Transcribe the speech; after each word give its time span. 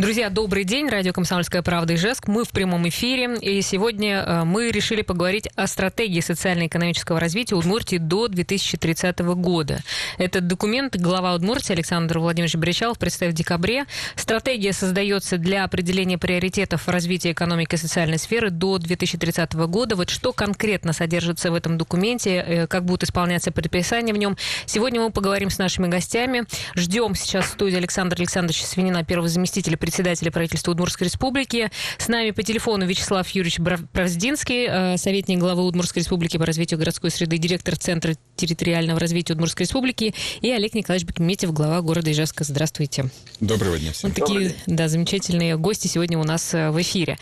Друзья, 0.00 0.30
добрый 0.30 0.62
день. 0.62 0.88
Радио 0.88 1.12
«Комсомольская 1.12 1.60
правда» 1.60 1.96
Ижевск. 1.96 2.28
Мы 2.28 2.44
в 2.44 2.50
прямом 2.50 2.88
эфире. 2.88 3.36
И 3.40 3.60
сегодня 3.62 4.22
э, 4.24 4.44
мы 4.44 4.70
решили 4.70 5.02
поговорить 5.02 5.48
о 5.56 5.66
стратегии 5.66 6.20
социально-экономического 6.20 7.18
развития 7.18 7.56
Удмуртии 7.56 7.96
до 7.96 8.28
2030 8.28 9.18
года. 9.18 9.80
Этот 10.16 10.46
документ 10.46 10.96
глава 10.96 11.34
Удмуртии 11.34 11.72
Александр 11.72 12.20
Владимирович 12.20 12.54
Бричалов 12.54 12.96
представил 12.96 13.32
в 13.32 13.34
декабре. 13.34 13.86
Стратегия 14.14 14.72
создается 14.72 15.36
для 15.36 15.64
определения 15.64 16.16
приоритетов 16.16 16.86
развития 16.86 17.32
экономики 17.32 17.74
и 17.74 17.78
социальной 17.78 18.18
сферы 18.18 18.50
до 18.50 18.78
2030 18.78 19.54
года. 19.54 19.96
Вот 19.96 20.10
что 20.10 20.32
конкретно 20.32 20.92
содержится 20.92 21.50
в 21.50 21.54
этом 21.54 21.76
документе, 21.76 22.36
э, 22.36 22.66
как 22.68 22.84
будут 22.84 23.02
исполняться 23.02 23.50
предписания 23.50 24.12
в 24.12 24.16
нем. 24.16 24.36
Сегодня 24.64 25.00
мы 25.00 25.10
поговорим 25.10 25.50
с 25.50 25.58
нашими 25.58 25.88
гостями. 25.88 26.44
Ждем 26.76 27.16
сейчас 27.16 27.46
в 27.46 27.48
студии 27.48 27.78
Александра 27.78 28.16
Александровича 28.16 28.64
Свинина, 28.64 29.02
первого 29.02 29.26
заместителя 29.28 29.76
председателя 29.88 30.30
правительства 30.30 30.72
Удмуртской 30.72 31.06
республики. 31.06 31.70
С 31.96 32.08
нами 32.08 32.32
по 32.32 32.42
телефону 32.42 32.84
Вячеслав 32.84 33.26
Юрьевич 33.30 33.58
Правздинский, 33.92 34.66
э, 34.68 34.96
советник 34.98 35.38
главы 35.38 35.64
Удмуртской 35.64 36.02
республики 36.02 36.36
по 36.36 36.44
развитию 36.44 36.78
городской 36.78 37.10
среды, 37.10 37.38
директор 37.38 37.74
Центра 37.74 38.14
территориального 38.36 39.00
развития 39.00 39.32
Удмуртской 39.32 39.64
республики, 39.64 40.14
и 40.42 40.50
Олег 40.50 40.74
Николаевич 40.74 41.08
Бекметьев, 41.08 41.54
глава 41.54 41.80
города 41.80 42.12
Ижевска. 42.12 42.44
Здравствуйте. 42.44 43.06
Доброго 43.40 43.78
дня 43.78 43.92
всем. 43.92 44.10
Вот 44.10 44.26
такие, 44.26 44.54
да, 44.66 44.88
замечательные 44.88 45.56
гости 45.56 45.86
сегодня 45.86 46.18
у 46.18 46.24
нас 46.24 46.52
э, 46.52 46.70
в 46.70 46.78
эфире. 46.82 47.16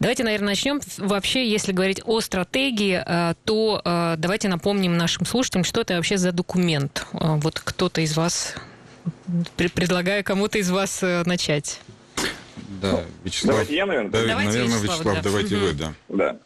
Давайте, 0.00 0.24
наверное, 0.24 0.48
начнем. 0.48 0.80
Вообще, 0.96 1.48
если 1.48 1.70
говорить 1.70 2.00
о 2.04 2.20
стратегии, 2.20 3.00
э, 3.06 3.34
то 3.44 3.80
давайте 4.18 4.48
напомним 4.48 4.96
нашим 4.96 5.24
слушателям, 5.24 5.62
что 5.62 5.82
это 5.82 5.94
вообще 5.94 6.18
за 6.18 6.32
документ. 6.32 7.06
Вот 7.12 7.60
кто-то 7.60 8.00
из 8.00 8.16
вас 8.16 8.54
предлагаю 9.56 10.24
кому-то 10.24 10.58
из 10.58 10.68
вас 10.70 11.02
начать. 11.24 11.80
Да, 12.80 13.02
Вячеслав. 13.24 13.54
Давайте 13.54 13.76
я, 13.76 13.86
наверное. 13.86 14.10
Да, 14.10 14.26
давайте 14.26 14.52
наверное, 14.52 14.76
Вячеслав, 14.76 14.98
Вячеслав 14.98 15.14
да. 15.16 15.22
давайте 15.22 15.56
угу. 15.56 15.64
вы, 15.64 15.72
да. 15.72 15.94
Да. 16.08 16.36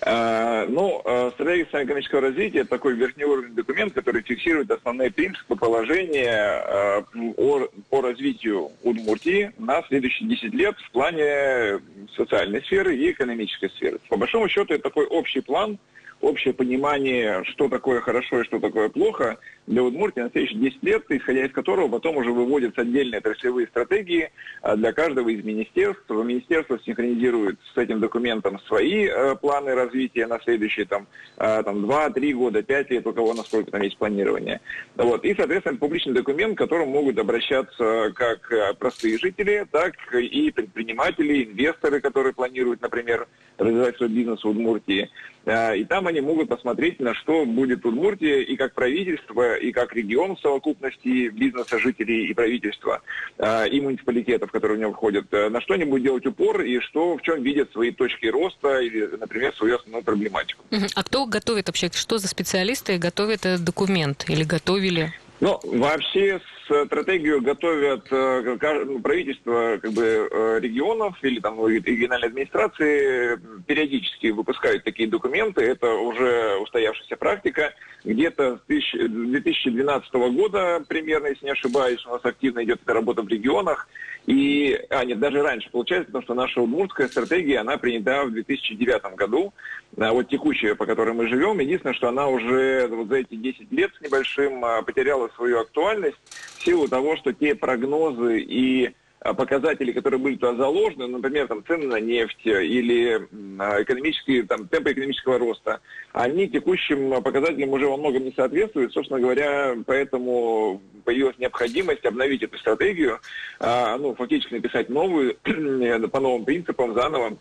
А, 0.00 0.66
ну, 0.66 1.02
а, 1.04 1.30
стратегия 1.34 1.64
социально-экономического 1.64 2.20
развития– 2.20 2.58
это 2.60 2.70
такой 2.70 2.94
верхний 2.94 3.24
уровень 3.24 3.54
документ, 3.54 3.92
который 3.92 4.22
фиксирует 4.22 4.70
основные 4.70 5.10
принципы 5.10 5.56
положения 5.56 6.36
а, 6.36 7.04
о, 7.36 7.68
по 7.90 8.00
развитию 8.00 8.70
Удмуртии 8.82 9.52
на 9.58 9.82
следующие 9.88 10.28
10 10.28 10.54
лет 10.54 10.76
в 10.78 10.90
плане 10.90 11.80
социальной 12.16 12.62
сферы 12.62 12.96
и 12.96 13.10
экономической 13.10 13.70
сферы. 13.70 13.98
По 14.08 14.16
большому 14.16 14.48
счету, 14.48 14.74
это 14.74 14.84
такой 14.84 15.06
общий 15.06 15.40
план– 15.40 15.78
общее 16.22 16.54
понимание, 16.54 17.44
что 17.44 17.68
такое 17.68 18.00
хорошо 18.00 18.40
и 18.40 18.44
что 18.44 18.58
такое 18.60 18.88
плохо 18.88 19.38
для 19.66 19.82
Удмуртии 19.82 20.20
на 20.20 20.30
следующие 20.30 20.60
10 20.60 20.82
лет, 20.82 21.04
исходя 21.08 21.44
из 21.44 21.52
которого 21.52 21.88
потом 21.88 22.16
уже 22.16 22.30
выводятся 22.30 22.82
отдельные 22.82 23.18
отраслевые 23.18 23.66
стратегии 23.66 24.30
а, 24.62 24.76
для 24.76 24.92
каждого 24.92 25.28
из 25.28 25.44
министерств. 25.44 26.08
Министерство 26.08 26.78
синхронизирует 26.84 27.58
с 27.74 27.76
этим 27.76 28.00
документом 28.00 28.60
свои 28.60 29.06
э, 29.06 29.34
планы 29.36 29.74
развития 29.74 30.26
на 30.26 30.40
следующие 30.40 30.86
там, 30.86 31.06
э, 31.36 31.62
там, 31.64 31.84
2-3 31.84 32.32
года, 32.32 32.62
5 32.62 32.90
лет, 32.90 33.06
у 33.06 33.12
кого 33.12 33.34
насколько 33.34 33.70
там 33.70 33.82
есть 33.82 33.98
планирование. 33.98 34.60
Вот. 34.96 35.24
И, 35.24 35.34
соответственно, 35.34 35.78
публичный 35.78 36.14
документ, 36.14 36.54
к 36.54 36.58
которому 36.58 36.92
могут 36.92 37.18
обращаться 37.18 38.12
как 38.14 38.50
э, 38.52 38.74
простые 38.74 39.18
жители, 39.18 39.66
так 39.70 39.94
и 40.14 40.50
предприниматели, 40.50 41.44
инвесторы, 41.44 42.00
которые 42.00 42.32
планируют, 42.32 42.80
например, 42.80 43.26
развивать 43.58 43.96
свой 43.96 44.08
бизнес 44.08 44.42
в 44.42 44.48
Удмуртии. 44.48 45.10
И 45.44 45.84
там 45.88 46.06
они 46.06 46.20
могут 46.20 46.48
посмотреть, 46.48 47.00
на 47.00 47.14
что 47.14 47.44
будет 47.44 47.84
Удмуртия 47.84 48.40
и 48.40 48.56
как 48.56 48.74
правительство, 48.74 49.56
и 49.56 49.72
как 49.72 49.92
регион 49.92 50.36
в 50.36 50.40
совокупности 50.40 51.28
бизнеса, 51.28 51.78
жителей 51.78 52.28
и 52.28 52.34
правительства, 52.34 53.02
а, 53.38 53.64
и 53.64 53.80
муниципалитетов, 53.80 54.52
которые 54.52 54.78
в 54.78 54.80
него 54.80 54.92
входят, 54.92 55.26
э, 55.32 55.48
на 55.48 55.60
что 55.60 55.74
они 55.74 55.84
будут 55.84 56.04
делать 56.04 56.26
упор 56.26 56.60
и 56.60 56.78
что, 56.80 57.16
в 57.16 57.22
чем 57.22 57.42
видят 57.42 57.72
свои 57.72 57.90
точки 57.90 58.26
роста 58.26 58.78
или, 58.78 59.06
например, 59.16 59.52
свою 59.56 59.76
основную 59.76 60.04
проблематику. 60.04 60.64
А 60.94 61.02
кто 61.02 61.26
готовит 61.26 61.66
вообще, 61.66 61.90
что 61.92 62.18
за 62.18 62.28
специалисты 62.28 62.98
готовят 62.98 63.44
этот 63.44 63.64
документ 63.64 64.24
или 64.28 64.44
готовили? 64.44 65.12
Ну, 65.40 65.58
вообще 65.64 66.40
стратегию 66.86 67.40
готовят 67.40 68.06
э, 68.10 68.58
правительство 69.02 69.78
как 69.80 69.92
бы, 69.92 70.28
э, 70.30 70.58
регионов 70.60 71.16
или 71.22 71.40
там 71.40 71.66
региональные 71.66 72.28
администрации 72.28 73.38
периодически 73.66 74.28
выпускают 74.28 74.84
такие 74.84 75.08
документы. 75.08 75.62
Это 75.62 75.92
уже 75.94 76.56
устоявшаяся 76.56 77.16
практика. 77.16 77.72
Где-то 78.04 78.58
с 78.58 78.66
2012 78.66 80.12
года 80.12 80.82
примерно, 80.88 81.28
если 81.28 81.46
не 81.46 81.52
ошибаюсь, 81.52 82.04
у 82.06 82.10
нас 82.10 82.24
активно 82.24 82.64
идет 82.64 82.80
эта 82.82 82.94
работа 82.94 83.22
в 83.22 83.28
регионах. 83.28 83.88
И, 84.26 84.78
а 84.90 85.04
нет, 85.04 85.18
даже 85.18 85.42
раньше 85.42 85.68
получается, 85.70 86.06
потому 86.06 86.22
что 86.22 86.34
наша 86.34 86.60
удмуртская 86.60 87.08
стратегия, 87.08 87.58
она 87.58 87.76
принята 87.76 88.24
в 88.24 88.30
2009 88.30 89.16
году, 89.16 89.52
вот 89.96 90.28
текущая, 90.28 90.74
по 90.74 90.86
которой 90.86 91.14
мы 91.14 91.28
живем. 91.28 91.58
Единственное, 91.58 91.94
что 91.94 92.08
она 92.08 92.28
уже 92.28 92.88
вот 92.88 93.08
за 93.08 93.16
эти 93.16 93.34
10 93.34 93.70
лет 93.72 93.90
с 93.94 94.00
небольшим 94.00 94.64
а, 94.64 94.82
потеряла 94.82 95.28
свою 95.36 95.60
актуальность 95.60 96.16
в 96.56 96.64
силу 96.64 96.88
того, 96.88 97.16
что 97.16 97.32
те 97.32 97.54
прогнозы 97.54 98.40
и 98.40 98.94
а, 99.20 99.34
показатели, 99.34 99.92
которые 99.92 100.18
были 100.18 100.36
туда 100.36 100.54
заложены, 100.54 101.08
например, 101.08 101.46
там, 101.46 101.62
цены 101.66 101.86
на 101.88 102.00
нефть 102.00 102.40
или 102.46 103.28
а, 103.58 103.82
экономические, 103.82 104.44
там, 104.44 104.66
темпы 104.66 104.92
экономического 104.92 105.38
роста, 105.38 105.80
они 106.12 106.48
текущим 106.48 107.22
показателям 107.22 107.70
уже 107.70 107.86
во 107.86 107.98
многом 107.98 108.24
не 108.24 108.32
соответствуют. 108.32 108.94
Собственно 108.94 109.20
говоря, 109.20 109.76
поэтому 109.84 110.80
появилась 111.04 111.36
необходимость 111.38 112.06
обновить 112.06 112.42
эту 112.42 112.56
стратегию, 112.58 113.18
ну, 113.60 114.14
фактически 114.14 114.54
написать 114.54 114.88
новую, 114.88 115.36
по 116.12 116.20
новым 116.20 116.44
принципам, 116.44 116.94
заново, 116.94 117.36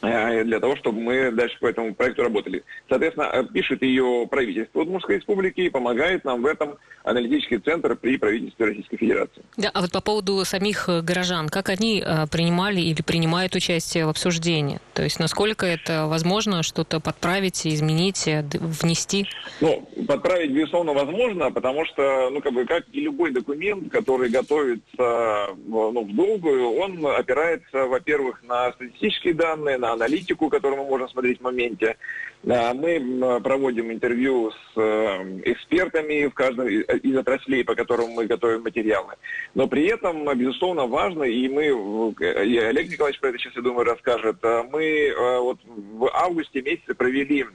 для 0.00 0.60
того, 0.60 0.76
чтобы 0.76 1.00
мы 1.00 1.30
дальше 1.30 1.58
по 1.60 1.66
этому 1.66 1.94
проекту 1.94 2.22
работали. 2.22 2.64
Соответственно, 2.88 3.28
э, 3.32 3.44
пишет 3.44 3.82
ее 3.82 4.26
правительство 4.30 4.80
Удмуртской 4.80 5.16
республики 5.16 5.60
и 5.60 5.70
помогает 5.70 6.24
нам 6.24 6.42
в 6.42 6.46
этом 6.46 6.76
аналитический 7.04 7.58
центр 7.58 7.96
при 7.96 8.16
правительстве 8.16 8.66
Российской 8.66 8.96
Федерации. 8.96 9.42
Да, 9.56 9.70
а 9.72 9.80
вот 9.80 9.92
по 9.92 10.00
поводу 10.00 10.44
самих 10.44 10.88
э, 10.88 11.02
горожан, 11.02 11.48
как 11.48 11.68
они 11.68 12.02
принимали 12.30 12.80
или 12.80 13.02
принимают 13.02 13.54
участие 13.54 14.06
в 14.06 14.08
обсуждении? 14.08 14.80
То 14.94 15.02
есть 15.02 15.18
насколько 15.18 15.66
это 15.66 16.06
возможно 16.06 16.62
что-то 16.62 17.00
подправить, 17.00 17.66
изменить, 17.66 18.26
внести? 18.26 19.26
Ну, 19.60 19.88
подправить, 20.06 20.50
безусловно, 20.52 20.92
возможно, 20.92 21.50
потому 21.50 21.84
что, 21.86 22.30
ну, 22.30 22.40
как 22.40 22.52
бы, 22.52 22.64
как 22.64 22.84
и 22.92 23.00
любой 23.00 23.32
документ, 23.32 23.90
который 23.90 24.30
готовится 24.30 25.48
ну, 25.66 26.04
в 26.04 26.14
долгую, 26.14 26.74
он 26.74 27.04
опирается, 27.06 27.86
во-первых, 27.86 28.42
на 28.42 28.72
статистические 28.72 29.34
данные, 29.34 29.78
на 29.78 29.89
аналитику, 29.92 30.48
которую 30.48 30.82
мы 30.82 30.88
можем 30.88 31.08
смотреть 31.08 31.38
в 31.38 31.42
моменте. 31.42 31.96
Мы 32.42 33.40
проводим 33.42 33.92
интервью 33.92 34.50
с 34.50 34.76
э, 34.76 35.40
экспертами 35.44 36.26
в 36.26 36.34
каждом 36.34 36.68
из 36.68 37.16
отраслей, 37.16 37.64
по 37.64 37.74
которым 37.74 38.10
мы 38.10 38.26
готовим 38.26 38.62
материалы. 38.62 39.14
Но 39.54 39.66
при 39.66 39.86
этом, 39.86 40.26
безусловно, 40.38 40.86
важно, 40.86 41.24
и 41.24 41.48
мы, 41.48 41.66
и 41.66 42.58
Олег 42.58 42.90
Николаевич 42.90 43.20
про 43.20 43.28
это 43.28 43.38
сейчас, 43.38 43.56
я 43.56 43.62
думаю, 43.62 43.84
расскажет, 43.84 44.38
э, 44.42 44.62
мы 44.70 44.84
э, 44.84 45.38
вот 45.38 45.58
в 45.64 46.10
августе 46.14 46.62
месяце 46.62 46.94
провели 46.94 47.46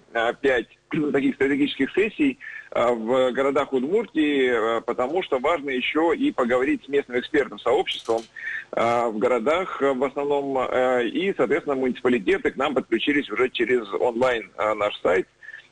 пять 0.42 0.68
таких 1.12 1.36
стратегических 1.36 1.92
сессий 1.94 2.38
в 2.72 3.32
городах 3.32 3.72
Удмуртии, 3.74 4.82
потому 4.82 5.24
что 5.24 5.40
важно 5.40 5.70
еще 5.70 6.14
и 6.16 6.32
поговорить 6.32 6.84
с 6.84 6.88
местным 6.90 7.20
экспертным 7.20 7.60
сообществом 7.60 8.22
в 8.72 9.14
городах 9.18 9.80
в 9.80 10.04
основном, 10.04 10.58
и, 11.04 11.34
соответственно, 11.38 11.76
муниципалитеты 11.76 12.52
к 12.52 12.58
нам 12.58 12.74
подключились 12.76 13.30
уже 13.30 13.50
через 13.50 13.88
онлайн 13.94 14.52
наш 14.58 15.00
сайт, 15.02 15.28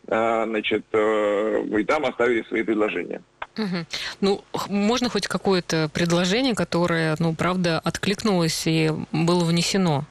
значит, 0.06 0.86
и 0.94 1.84
там 1.84 2.06
оставили 2.06 2.44
свои 2.44 2.64
предложения. 2.64 3.22
Угу. 3.58 3.86
Ну, 4.22 4.44
можно 4.70 5.10
хоть 5.10 5.28
какое-то 5.28 5.90
предложение, 5.94 6.56
которое, 6.56 7.16
ну, 7.20 7.36
правда, 7.36 7.80
откликнулось 7.80 8.64
и 8.66 8.92
было 9.12 9.44
внесено? 9.44 10.06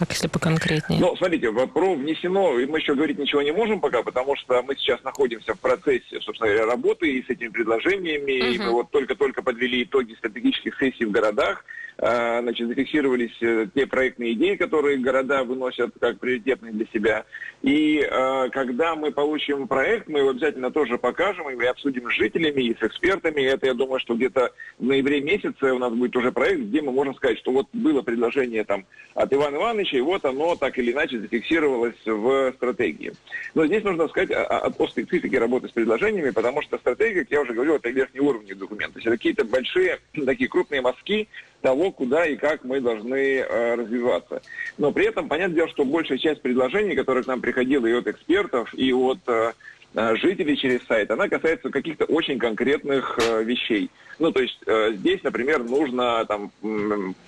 Так, 0.00 0.12
если 0.12 0.28
поконкретнее. 0.28 0.98
Ну, 0.98 1.14
смотрите, 1.14 1.52
про 1.52 1.94
внесено 1.94 2.52
мы 2.52 2.78
еще 2.78 2.94
говорить 2.94 3.18
ничего 3.18 3.42
не 3.42 3.52
можем 3.52 3.80
пока, 3.80 4.02
потому 4.02 4.34
что 4.34 4.62
мы 4.62 4.74
сейчас 4.76 5.02
находимся 5.04 5.52
в 5.52 5.60
процессе, 5.60 6.22
собственно 6.22 6.50
говоря, 6.50 6.64
работы 6.64 7.06
и 7.06 7.22
с 7.22 7.28
этими 7.28 7.48
предложениями. 7.48 8.32
Uh-huh. 8.32 8.54
И 8.54 8.58
мы 8.60 8.70
вот 8.70 8.90
только-только 8.90 9.42
подвели 9.42 9.82
итоги 9.82 10.14
стратегических 10.14 10.78
сессий 10.78 11.04
в 11.04 11.10
городах. 11.10 11.66
А, 12.02 12.40
значит, 12.40 12.66
зафиксировались 12.66 13.36
э, 13.42 13.66
те 13.74 13.86
проектные 13.86 14.32
идеи, 14.32 14.54
которые 14.54 14.96
города 14.96 15.44
выносят 15.44 15.92
как 16.00 16.18
приоритетные 16.18 16.72
для 16.72 16.86
себя. 16.86 17.26
И 17.60 18.00
а, 18.10 18.48
когда 18.48 18.96
мы 18.96 19.12
получим 19.12 19.68
проект, 19.68 20.08
мы 20.08 20.20
его 20.20 20.30
обязательно 20.30 20.70
тоже 20.70 20.96
покажем 20.96 21.50
и 21.50 21.66
обсудим 21.66 22.10
с 22.10 22.14
жителями 22.14 22.62
и 22.62 22.74
с 22.74 22.82
экспертами. 22.82 23.42
Это, 23.42 23.66
я 23.66 23.74
думаю, 23.74 24.00
что 24.00 24.14
где-то 24.14 24.50
в 24.78 24.84
ноябре 24.84 25.20
месяце 25.20 25.74
у 25.74 25.78
нас 25.78 25.92
будет 25.92 26.16
уже 26.16 26.32
проект, 26.32 26.62
где 26.62 26.80
мы 26.80 26.90
можем 26.90 27.14
сказать, 27.16 27.38
что 27.38 27.52
вот 27.52 27.66
было 27.74 28.00
предложение 28.00 28.64
там 28.64 28.86
от 29.14 29.30
Ивана 29.34 29.56
Ивановича, 29.56 29.98
и 29.98 30.00
вот 30.00 30.24
оно 30.24 30.56
так 30.56 30.78
или 30.78 30.92
иначе 30.92 31.18
зафиксировалось 31.18 32.00
в 32.06 32.52
стратегии. 32.56 33.12
Но 33.54 33.66
здесь 33.66 33.84
нужно 33.84 34.08
сказать 34.08 34.30
о, 34.30 34.68
о, 34.68 34.88
специфике 34.88 35.38
работы 35.38 35.68
с 35.68 35.72
предложениями, 35.72 36.30
потому 36.30 36.62
что 36.62 36.78
стратегия, 36.78 37.24
как 37.24 37.30
я 37.30 37.42
уже 37.42 37.52
говорил, 37.52 37.76
это 37.76 37.90
верхний 37.90 38.20
уровень 38.20 38.54
документа. 38.54 38.94
То 38.94 38.98
есть 39.00 39.06
это 39.06 39.16
какие-то 39.16 39.44
большие, 39.44 39.98
такие 40.24 40.48
крупные 40.48 40.80
мазки 40.80 41.28
того, 41.60 41.89
куда 41.90 42.26
и 42.26 42.36
как 42.36 42.64
мы 42.64 42.80
должны 42.80 43.38
э, 43.38 43.74
развиваться. 43.74 44.42
Но 44.78 44.92
при 44.92 45.06
этом, 45.06 45.28
понятное 45.28 45.56
дело, 45.56 45.68
что 45.68 45.84
большая 45.84 46.18
часть 46.18 46.42
предложений, 46.42 46.96
которые 46.96 47.24
к 47.24 47.26
нам 47.26 47.40
приходила 47.40 47.86
и 47.86 47.92
от 47.92 48.06
экспертов, 48.06 48.72
и 48.74 48.92
от 48.92 49.18
Э, 49.30 49.52
жителей 49.94 50.56
через 50.56 50.86
сайт, 50.86 51.10
она 51.10 51.28
касается 51.28 51.70
каких-то 51.70 52.04
очень 52.04 52.38
конкретных 52.38 53.18
э, 53.18 53.42
вещей. 53.42 53.90
Ну, 54.20 54.30
то 54.32 54.42
есть 54.42 54.58
э, 54.66 54.92
здесь, 54.96 55.22
например, 55.22 55.64
нужно 55.64 56.24
там 56.26 56.52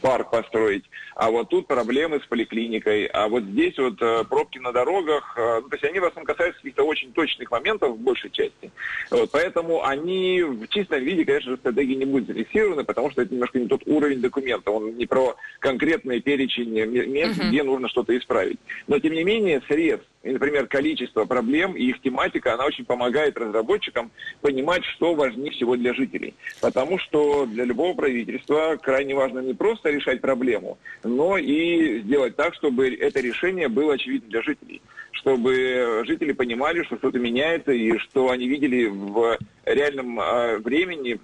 парк 0.03 0.31
построить, 0.31 0.85
а 1.17 1.31
вот 1.31 1.49
тут 1.49 1.67
проблемы 1.67 2.20
с 2.20 2.26
поликлиникой, 2.26 3.06
а 3.06 3.29
вот 3.29 3.44
здесь 3.44 3.76
вот 3.79 4.00
э, 4.00 4.25
пробки 4.29 4.59
на 4.59 4.73
дорогах. 4.73 5.35
Э, 5.38 5.61
ну, 5.62 5.69
то 5.70 5.75
есть 5.75 5.85
они 5.85 6.00
в 6.00 6.05
основном 6.05 6.26
касаются 6.26 6.61
каких-то 6.61 6.85
очень 6.85 7.12
точных 7.12 7.50
моментов 7.50 7.97
в 7.97 7.99
большей 7.99 8.31
части. 8.31 8.70
Вот, 9.11 9.31
поэтому 9.32 9.85
они 9.85 10.43
в 10.43 10.69
чистом 10.69 11.03
виде, 11.03 11.25
конечно 11.25 11.53
же, 11.53 11.56
стратегии 11.56 11.94
не 11.94 12.05
будут 12.05 12.29
зафиксированы, 12.29 12.85
потому 12.85 13.11
что 13.11 13.23
это 13.23 13.32
немножко 13.32 13.58
не 13.58 13.69
тот 13.69 13.82
уровень 13.87 14.20
документа. 14.20 14.70
Он 14.70 14.94
не 14.94 15.06
про 15.06 15.35
конкретный 15.61 16.20
перечень 16.20 16.70
мест, 16.70 17.41
uh-huh. 17.41 17.49
где 17.49 17.62
нужно 17.62 17.88
что-то 17.88 18.17
исправить. 18.17 18.58
Но, 18.87 18.99
тем 18.99 19.15
не 19.15 19.25
менее, 19.25 19.62
средств 19.67 20.12
и, 20.22 20.30
например, 20.30 20.66
количество 20.66 21.24
проблем 21.24 21.74
и 21.74 21.84
их 21.86 22.00
тематика, 22.00 22.54
она 22.54 22.66
очень 22.66 22.84
помогает 22.84 23.36
разработчикам 23.36 24.10
понимать, 24.40 24.84
что 24.84 25.14
важнее 25.14 25.50
всего 25.50 25.76
для 25.76 25.94
жителей. 25.94 26.34
Потому 26.60 26.98
что 26.98 27.46
для 27.46 27.64
любого 27.64 27.94
правительства 27.94 28.76
крайне 28.80 29.14
важно 29.14 29.40
не 29.40 29.54
просто 29.54 29.90
решать 29.90 30.20
проблему, 30.20 30.78
но 31.02 31.38
и 31.38 32.00
сделать 32.02 32.36
так, 32.36 32.54
чтобы 32.54 32.94
это 32.94 33.20
решение 33.20 33.69
было 33.69 33.94
очевидно 33.94 34.28
для 34.28 34.42
жителей. 34.42 34.80
Чтобы 35.12 36.02
жители 36.06 36.32
понимали, 36.32 36.82
что 36.84 36.96
что-то 36.96 37.19
меняется 37.19 37.72
и 37.72 37.96
что 37.98 38.30
они 38.30 38.48
видели 38.48 38.86
в 38.86 39.38
реальном 39.64 40.19
э, 40.20 40.58
времени 40.58 41.20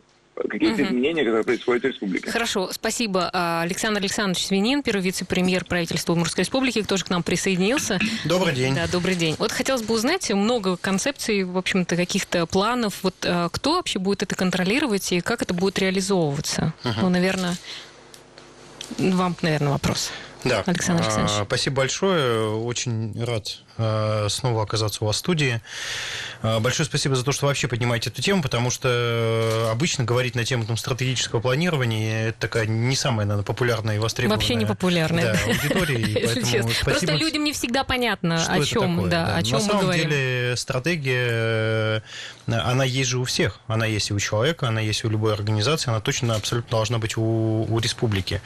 какие-то 0.49 0.83
угу. 0.83 0.91
изменения, 0.91 1.25
которые 1.25 1.45
происходят 1.45 1.83
в 1.83 1.87
республике. 1.87 2.31
Хорошо, 2.31 2.71
спасибо. 2.73 3.31
А, 3.33 3.63
Александр 3.63 4.01
Александрович 4.01 4.47
Свинин, 4.47 4.83
первый 4.83 5.03
вице-премьер 5.03 5.65
правительства 5.65 6.13
Удмуртской 6.13 6.45
республики, 6.45 6.83
тоже 6.83 7.05
к 7.05 7.11
нам 7.11 7.23
присоединился. 7.23 7.99
Добрый 8.25 8.55
день. 8.55 8.75
Да, 8.75 8.87
добрый 8.87 9.15
день. 9.15 9.37
Вот 9.39 9.53
хотелось 9.53 9.83
бы 9.83 9.95
узнать 9.95 10.31
много 10.31 10.77
концепций, 10.77 11.45
в 11.45 11.57
общем-то, 11.57 11.97
каких-то 11.97 12.47
планов. 12.47 13.03
Вот 13.03 13.15
а, 13.25 13.49
кто 13.51 13.77
вообще 13.77 13.99
будет 13.99 14.23
это 14.23 14.35
контролировать 14.35 15.13
и 15.13 15.21
как 15.21 15.43
это 15.43 15.55
будет 15.55 15.79
реализовываться? 15.79 16.73
Угу. 16.85 16.95
Ну, 17.03 17.09
наверное, 17.09 17.57
вам, 18.99 19.37
наверное, 19.43 19.71
вопрос. 19.71 20.11
Да. 20.45 20.63
Александр 20.67 21.03
Александрович. 21.03 21.41
А, 21.41 21.45
спасибо 21.45 21.77
большое. 21.77 22.51
Очень 22.51 23.25
рад 23.25 23.59
а, 23.77 24.29
снова 24.29 24.63
оказаться 24.63 25.03
у 25.03 25.07
вас 25.07 25.17
в 25.17 25.19
студии. 25.19 25.61
А, 26.43 26.61
большое 26.61 26.87
спасибо 26.87 27.17
за 27.17 27.25
то, 27.25 27.33
что 27.33 27.47
вообще 27.47 27.67
поднимаете 27.67 28.11
эту 28.11 28.23
тему, 28.23 28.43
потому 28.43 28.71
что 28.71 29.69
обычно 29.71 30.05
говорить 30.05 30.35
на 30.35 30.45
тему 30.45 30.65
там, 30.65 30.77
стратегического 30.77 31.41
планирования 31.41 32.29
это 32.29 32.41
такая 32.41 32.67
не 32.67 32.95
самая, 32.95 33.27
наверное, 33.27 33.45
популярная 33.45 33.97
и 33.97 33.99
востребованная 33.99 34.39
Вообще 34.39 34.55
не 34.55 34.67
популярная. 34.67 35.33
Да, 35.33 35.39
аудитория. 35.47 36.75
Просто 36.85 37.15
людям 37.15 37.45
не 37.45 37.53
всегда 37.53 37.85
понятно, 37.85 38.45
о 38.45 38.65
чем, 38.65 39.09
да, 39.09 39.37
о 39.37 39.43
чем 39.43 39.61
мы 39.63 39.81
говорим. 39.81 39.89
На 39.89 39.91
самом 39.91 40.11
деле 40.11 40.57
стратегия, 40.57 42.03
она 42.47 42.85
есть 42.85 43.11
же 43.11 43.19
у 43.19 43.25
всех. 43.25 43.61
Она 43.67 43.87
есть 43.87 44.11
и 44.11 44.15
у 44.15 44.21
человека, 44.21 44.69
она 44.69 44.81
есть 44.81 45.05
у 45.05 45.11
любой 45.11 45.33
организации, 45.35 45.91
она 45.91 46.01
точно 46.01 46.37
абсолютно 46.37 46.71
должна 46.71 46.99
быть 46.99 47.17
у, 47.17 47.67
у 47.69 47.79
республики. 47.79 48.41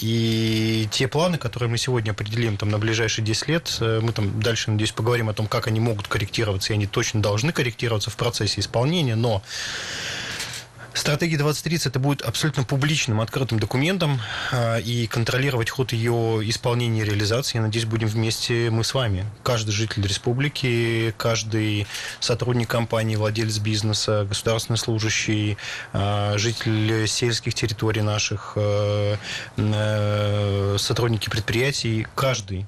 И 0.00 0.87
те 0.88 1.08
планы, 1.08 1.38
которые 1.38 1.68
мы 1.68 1.78
сегодня 1.78 2.12
определим 2.12 2.56
там, 2.56 2.68
на 2.70 2.78
ближайшие 2.78 3.24
10 3.24 3.48
лет, 3.48 3.76
э, 3.80 4.00
мы 4.02 4.12
там 4.12 4.40
дальше, 4.40 4.70
надеюсь, 4.70 4.92
поговорим 4.92 5.28
о 5.28 5.34
том, 5.34 5.46
как 5.46 5.66
они 5.66 5.80
могут 5.80 6.08
корректироваться, 6.08 6.72
и 6.72 6.76
они 6.76 6.86
точно 6.86 7.20
должны 7.22 7.52
корректироваться 7.52 8.10
в 8.10 8.16
процессе 8.16 8.60
исполнения, 8.60 9.16
но 9.16 9.42
Стратегия 10.94 11.36
2030 11.38 11.86
это 11.86 11.98
будет 11.98 12.22
абсолютно 12.22 12.64
публичным, 12.64 13.20
открытым 13.20 13.58
документом, 13.58 14.20
а, 14.52 14.78
и 14.78 15.06
контролировать 15.06 15.70
ход 15.70 15.92
ее 15.92 16.40
исполнения 16.48 17.02
и 17.02 17.04
реализации, 17.04 17.58
я 17.58 17.62
надеюсь, 17.62 17.86
будем 17.86 18.08
вместе 18.08 18.70
мы 18.70 18.84
с 18.84 18.94
вами. 18.94 19.24
Каждый 19.42 19.72
житель 19.72 20.06
республики, 20.06 21.14
каждый 21.16 21.86
сотрудник 22.20 22.68
компании, 22.68 23.16
владелец 23.16 23.58
бизнеса, 23.58 24.26
государственный 24.28 24.78
служащий, 24.78 25.56
а, 25.92 26.36
житель 26.36 27.06
сельских 27.06 27.54
территорий 27.54 28.02
наших, 28.02 28.54
а, 28.56 29.16
сотрудники 30.78 31.28
предприятий, 31.28 32.06
каждый 32.14 32.66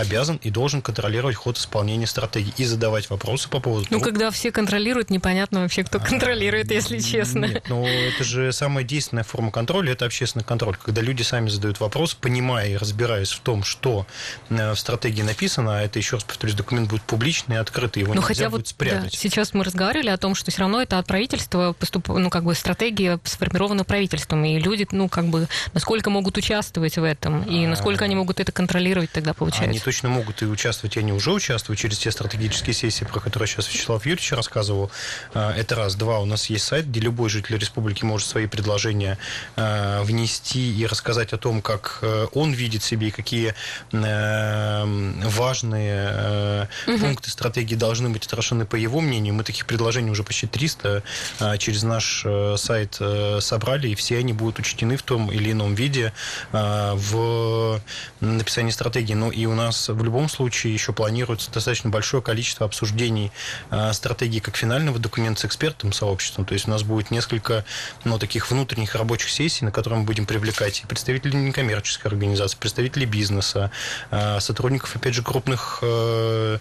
обязан 0.00 0.36
и 0.42 0.50
должен 0.50 0.82
контролировать 0.82 1.36
ход 1.36 1.58
исполнения 1.58 2.06
стратегии 2.06 2.52
и 2.56 2.64
задавать 2.64 3.10
вопросы 3.10 3.48
по 3.48 3.60
поводу 3.60 3.86
Ну, 3.90 3.98
того... 3.98 4.10
когда 4.10 4.30
все 4.30 4.50
контролируют, 4.50 5.10
непонятно 5.10 5.60
вообще, 5.60 5.84
кто 5.84 5.98
контролирует, 6.00 6.70
если 6.70 6.98
честно. 6.98 7.46
Нет, 7.46 7.64
ну, 7.68 7.86
это 7.86 8.24
же 8.24 8.52
самая 8.52 8.84
действенная 8.84 9.24
форма 9.24 9.50
контроля, 9.50 9.92
это 9.92 10.06
общественный 10.06 10.44
контроль. 10.44 10.76
Когда 10.82 11.02
люди 11.02 11.22
сами 11.22 11.48
задают 11.48 11.80
вопрос, 11.80 12.14
понимая 12.14 12.70
и 12.70 12.76
разбираясь 12.76 13.30
в 13.30 13.40
том, 13.40 13.64
что 13.64 14.06
э, 14.48 14.72
в 14.72 14.78
стратегии 14.78 15.22
написано, 15.22 15.78
а 15.78 15.82
это, 15.82 15.98
еще 15.98 16.16
раз 16.16 16.24
повторюсь, 16.24 16.54
документ 16.54 16.88
будет 16.88 17.02
публичный 17.02 17.56
и 17.56 17.58
открытый, 17.58 18.02
его 18.02 18.14
ну, 18.14 18.20
нельзя 18.20 18.28
хотя 18.28 18.50
будет 18.50 18.60
вот, 18.60 18.68
спрятать. 18.68 19.12
Да, 19.12 19.18
сейчас 19.18 19.54
мы 19.54 19.64
разговаривали 19.64 20.10
о 20.10 20.16
том, 20.16 20.34
что 20.34 20.50
все 20.50 20.60
равно 20.60 20.80
это 20.80 20.98
от 20.98 21.06
правительства 21.06 21.72
поступ... 21.78 22.08
ну, 22.08 22.30
как 22.30 22.44
бы 22.44 22.54
стратегия 22.54 23.18
сформирована 23.24 23.84
правительством, 23.84 24.44
и 24.44 24.58
люди, 24.58 24.86
ну, 24.90 25.08
как 25.08 25.26
бы, 25.26 25.48
насколько 25.72 26.10
могут 26.10 26.36
участвовать 26.36 26.96
в 26.96 27.04
этом, 27.04 27.42
и 27.42 27.66
насколько 27.66 28.04
они 28.04 28.14
могут 28.14 28.40
это 28.40 28.52
контролировать 28.52 29.10
тогда, 29.10 29.34
получается? 29.34 29.70
Они 29.70 29.78
точно 29.90 30.08
могут 30.08 30.40
и 30.40 30.46
участвовать, 30.46 30.96
и 30.96 31.00
они 31.00 31.12
уже 31.12 31.32
участвуют 31.32 31.80
через 31.80 31.98
те 31.98 32.12
стратегические 32.12 32.74
сессии, 32.74 33.02
про 33.02 33.18
которые 33.18 33.48
сейчас 33.48 33.68
Вячеслав 33.68 34.06
Юрьевич 34.06 34.30
рассказывал. 34.30 34.88
А, 35.34 35.52
это 35.52 35.74
раз. 35.74 35.96
Два, 35.96 36.20
у 36.20 36.26
нас 36.26 36.48
есть 36.48 36.64
сайт, 36.64 36.86
где 36.86 37.00
любой 37.00 37.28
житель 37.28 37.58
республики 37.58 38.04
может 38.04 38.28
свои 38.28 38.46
предложения 38.46 39.18
а, 39.56 40.04
внести 40.04 40.78
и 40.80 40.86
рассказать 40.86 41.32
о 41.32 41.38
том, 41.38 41.60
как 41.60 41.98
э, 42.02 42.28
он 42.34 42.52
видит 42.52 42.84
себе 42.84 43.08
и 43.08 43.10
какие 43.10 43.56
э, 43.90 44.84
важные 45.24 46.68
угу. 46.86 46.98
пункты 46.98 47.30
стратегии 47.30 47.74
должны 47.74 48.10
быть 48.10 48.26
отражены 48.26 48.66
по 48.66 48.76
его 48.76 49.00
мнению. 49.00 49.34
Мы 49.34 49.42
таких 49.42 49.66
предложений 49.66 50.10
уже 50.10 50.22
почти 50.22 50.46
300 50.46 51.02
а, 51.40 51.58
через 51.58 51.82
наш 51.82 52.24
сайт 52.56 53.00
собрали, 53.40 53.88
и 53.88 53.96
все 53.96 54.18
они 54.18 54.34
будут 54.34 54.60
учтены 54.60 54.96
в 54.96 55.02
том 55.02 55.32
или 55.32 55.50
ином 55.50 55.74
виде 55.74 56.12
в 56.52 57.80
написании 58.20 58.70
стратегии. 58.70 59.14
Но 59.14 59.32
и 59.32 59.46
у 59.46 59.54
нас 59.54 59.69
нас 59.70 59.88
в 59.88 60.04
любом 60.04 60.28
случае 60.28 60.72
еще 60.72 60.92
планируется 60.92 61.50
достаточно 61.50 61.90
большое 61.90 62.22
количество 62.22 62.66
обсуждений 62.66 63.30
э, 63.70 63.92
стратегии 63.92 64.40
как 64.40 64.56
финального 64.56 64.98
документа 64.98 65.40
с 65.42 65.44
экспертным 65.44 65.92
сообществом. 65.92 66.44
То 66.44 66.54
есть 66.54 66.66
у 66.66 66.70
нас 66.70 66.82
будет 66.82 67.10
несколько 67.10 67.64
ну, 68.04 68.18
таких 68.18 68.50
внутренних 68.50 68.94
рабочих 68.94 69.30
сессий, 69.30 69.64
на 69.64 69.70
которые 69.70 70.00
мы 70.00 70.06
будем 70.06 70.26
привлекать 70.26 70.82
представителей 70.88 71.36
некоммерческой 71.36 72.10
организации, 72.10 72.56
представителей 72.58 73.06
бизнеса, 73.06 73.70
э, 74.10 74.40
сотрудников, 74.40 74.96
опять 74.96 75.14
же, 75.14 75.22
крупных 75.22 75.78
э, 75.82 76.58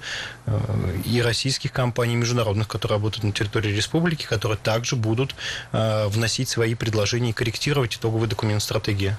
и 1.05 1.21
российских 1.21 1.71
компаний, 1.71 2.15
международных, 2.15 2.67
которые 2.67 2.97
работают 2.97 3.23
на 3.23 3.31
территории 3.31 3.69
республики, 3.69 4.25
которые 4.25 4.57
также 4.57 4.95
будут 4.95 5.35
вносить 5.71 6.49
свои 6.49 6.73
предложения 6.75 7.29
и 7.29 7.33
корректировать 7.33 7.95
итоговый 7.95 8.27
документ 8.27 8.61
стратегии. 8.61 9.15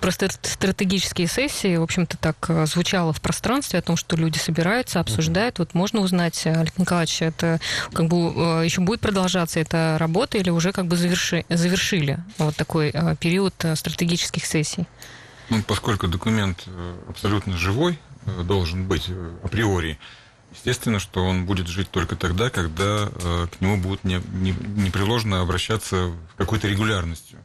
Просто 0.00 0.28
стратегические 0.42 1.28
сессии, 1.28 1.76
в 1.76 1.82
общем-то, 1.82 2.16
так 2.16 2.66
звучало 2.66 3.12
в 3.12 3.20
пространстве, 3.22 3.78
о 3.78 3.82
том, 3.82 3.96
что 3.96 4.16
люди 4.16 4.38
собираются, 4.38 5.00
обсуждают. 5.00 5.58
Вот 5.58 5.74
можно 5.74 6.00
узнать, 6.00 6.46
Олег 6.46 6.76
Николаевич, 6.78 7.22
это 7.22 7.60
как 7.92 8.06
бы 8.06 8.16
э, 8.60 8.64
еще 8.64 8.80
будет 8.80 9.00
продолжаться 9.00 9.60
эта 9.60 9.96
работа 9.98 10.38
или 10.38 10.50
уже 10.50 10.72
как 10.72 10.86
бы 10.86 10.96
заверши, 10.96 11.44
завершили 11.48 12.18
вот 12.38 12.56
такой 12.56 12.90
э, 12.92 13.16
период 13.16 13.54
э, 13.64 13.76
стратегических 13.76 14.44
сессий? 14.44 14.86
Ну, 15.48 15.62
поскольку 15.62 16.08
документ 16.08 16.66
абсолютно 17.08 17.56
живой 17.56 17.98
должен 18.44 18.86
быть 18.86 19.10
априори, 19.42 19.98
Естественно, 20.52 20.98
что 20.98 21.24
он 21.24 21.46
будет 21.46 21.66
жить 21.66 21.90
только 21.90 22.14
тогда, 22.14 22.50
когда 22.50 23.08
э, 23.10 23.46
к 23.50 23.60
нему 23.60 23.78
будут 23.78 24.04
не, 24.04 24.20
не, 24.32 24.52
непреложно 24.52 25.40
обращаться 25.40 26.12
какой-то 26.36 26.68
регулярностью. 26.68 27.38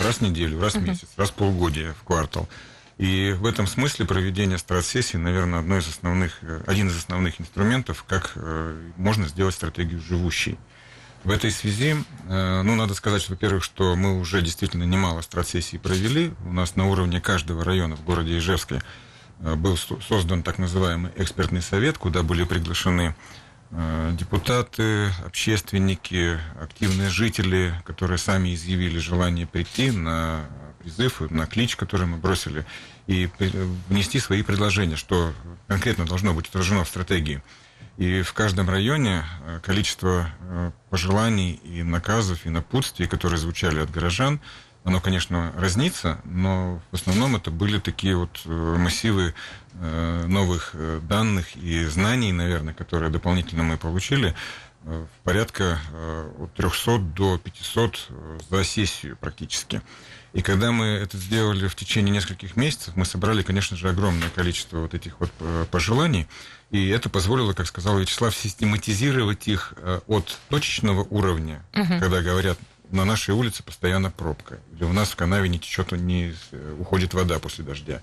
Раз 0.00 0.16
в 0.16 0.20
неделю, 0.22 0.60
раз 0.60 0.74
в 0.74 0.82
месяц, 0.82 1.08
раз 1.16 1.28
в 1.28 1.34
полугодие, 1.34 1.92
в 1.92 2.04
квартал. 2.04 2.48
И 2.96 3.34
в 3.36 3.46
этом 3.46 3.66
смысле 3.66 4.06
проведение 4.06 4.56
стратсессии, 4.56 5.16
наверное, 5.16 5.58
одно 5.58 5.78
из 5.78 5.88
основных, 5.88 6.38
э, 6.42 6.62
один 6.66 6.88
из 6.88 6.96
основных 6.96 7.40
инструментов, 7.40 8.04
как 8.06 8.32
э, 8.36 8.90
можно 8.96 9.26
сделать 9.26 9.54
стратегию 9.54 10.00
живущей. 10.00 10.58
В 11.24 11.30
этой 11.30 11.50
связи, 11.50 11.96
э, 12.28 12.62
ну, 12.62 12.76
надо 12.76 12.94
сказать, 12.94 13.28
во-первых, 13.28 13.64
что 13.64 13.96
мы 13.96 14.20
уже 14.20 14.42
действительно 14.42 14.84
немало 14.84 15.22
стратсессий 15.22 15.78
провели. 15.78 16.32
У 16.46 16.52
нас 16.52 16.76
на 16.76 16.86
уровне 16.86 17.20
каждого 17.20 17.64
района 17.64 17.96
в 17.96 18.04
городе 18.04 18.38
Ижевске 18.38 18.80
был 19.40 19.76
создан 19.76 20.44
так 20.44 20.58
называемый 20.58 21.10
экспертный 21.16 21.60
совет, 21.60 21.98
куда 21.98 22.22
были 22.22 22.44
приглашены 22.44 23.16
депутаты, 24.12 25.10
общественники, 25.26 26.38
активные 26.60 27.10
жители, 27.10 27.74
которые 27.84 28.18
сами 28.18 28.54
изъявили 28.54 28.98
желание 28.98 29.48
прийти 29.48 29.90
на 29.90 30.46
призыв, 30.84 31.20
на 31.30 31.46
клич, 31.46 31.76
который 31.76 32.06
мы 32.06 32.18
бросили, 32.18 32.66
и 33.06 33.28
внести 33.88 34.20
свои 34.20 34.42
предложения, 34.42 34.96
что 34.96 35.32
конкретно 35.66 36.04
должно 36.04 36.34
быть 36.34 36.48
отражено 36.48 36.84
в 36.84 36.88
стратегии. 36.88 37.42
И 37.96 38.22
в 38.22 38.32
каждом 38.32 38.68
районе 38.68 39.24
э, 39.46 39.60
количество 39.62 40.28
э, 40.40 40.72
пожеланий 40.90 41.52
и 41.52 41.82
наказов, 41.82 42.44
и 42.44 42.50
напутствий, 42.50 43.06
которые 43.06 43.38
звучали 43.38 43.80
от 43.80 43.90
горожан, 43.90 44.40
оно, 44.82 45.00
конечно, 45.00 45.52
разнится, 45.56 46.20
но 46.24 46.82
в 46.90 46.94
основном 46.94 47.36
это 47.36 47.50
были 47.50 47.78
такие 47.78 48.16
вот 48.16 48.42
э, 48.44 48.76
массивы 48.78 49.34
новых 49.76 50.76
данных 51.08 51.56
и 51.56 51.84
знаний, 51.86 52.30
наверное, 52.30 52.72
которые 52.72 53.10
дополнительно 53.10 53.64
мы 53.64 53.76
получили, 53.76 54.32
порядка 55.24 55.80
от 56.38 56.54
300 56.54 56.98
до 56.98 57.38
500 57.38 58.08
за 58.48 58.62
сессию 58.62 59.16
практически. 59.16 59.82
И 60.34 60.42
когда 60.42 60.72
мы 60.72 60.86
это 60.86 61.16
сделали 61.16 61.68
в 61.68 61.74
течение 61.74 62.12
нескольких 62.12 62.56
месяцев, 62.56 62.94
мы 62.96 63.06
собрали, 63.06 63.42
конечно 63.42 63.76
же, 63.76 63.88
огромное 63.88 64.28
количество 64.30 64.78
вот 64.78 64.92
этих 64.92 65.18
вот 65.20 65.30
пожеланий, 65.70 66.26
и 66.70 66.88
это 66.88 67.08
позволило, 67.08 67.52
как 67.52 67.66
сказал 67.66 67.98
Вячеслав, 67.98 68.34
систематизировать 68.34 69.46
их 69.46 69.74
от 70.06 70.38
точечного 70.48 71.04
уровня, 71.04 71.64
угу. 71.72 72.00
когда 72.00 72.20
говорят, 72.20 72.58
на 72.90 73.04
нашей 73.04 73.34
улице 73.34 73.62
постоянно 73.62 74.10
пробка, 74.10 74.58
или 74.74 74.84
у 74.84 74.92
нас 74.92 75.10
в 75.10 75.16
канаве 75.16 75.48
не 75.48 75.58
течет, 75.58 75.92
не 75.92 76.34
э, 76.52 76.76
уходит 76.78 77.14
вода 77.14 77.38
после 77.38 77.64
дождя. 77.64 78.00